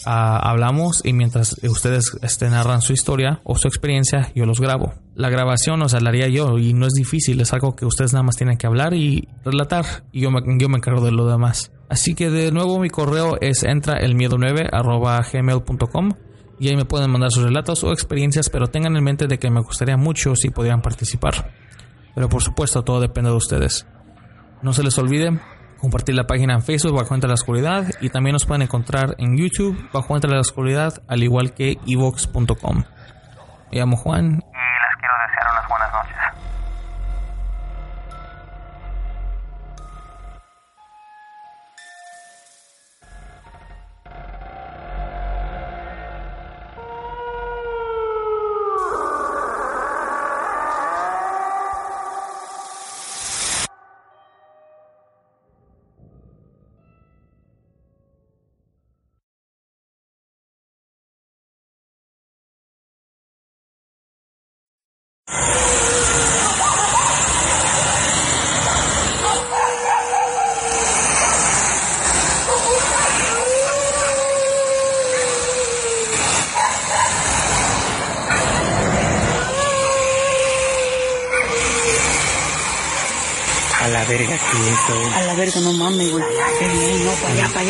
[0.05, 4.93] ah, hablamos y mientras ustedes este, narran su historia o su experiencia, yo los grabo.
[5.15, 8.35] La grabación, o sea, yo y no es difícil, es algo que ustedes nada más
[8.35, 10.39] tienen que hablar y relatar y yo me,
[10.77, 11.71] encargo de lo demás.
[11.87, 16.11] Así que de nuevo mi correo es entraelmiedo9 arroba gmail.com
[16.61, 19.49] y ahí me pueden mandar sus relatos o experiencias, pero tengan en mente de que
[19.49, 21.51] me gustaría mucho si pudieran participar.
[22.13, 23.87] Pero por supuesto, todo depende de ustedes.
[24.61, 25.39] No se les olvide
[25.79, 29.35] compartir la página en Facebook bajo Entre la Oscuridad y también nos pueden encontrar en
[29.35, 32.83] YouTube bajo Entre la Oscuridad, al igual que evox.com.
[33.71, 34.25] Me llamo Juan.
[34.25, 36.40] Y les quiero desear unas buenas noches.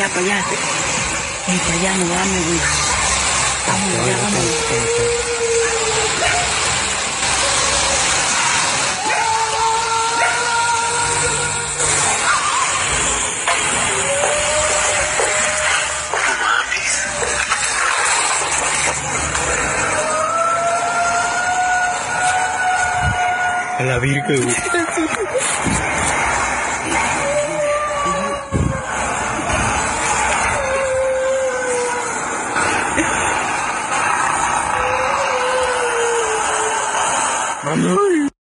[0.02, 0.46] Allá, para allá.
[1.48, 2.60] Ey, para allá, no mames, güey.
[3.68, 5.11] Vámonos, ya, vámonos.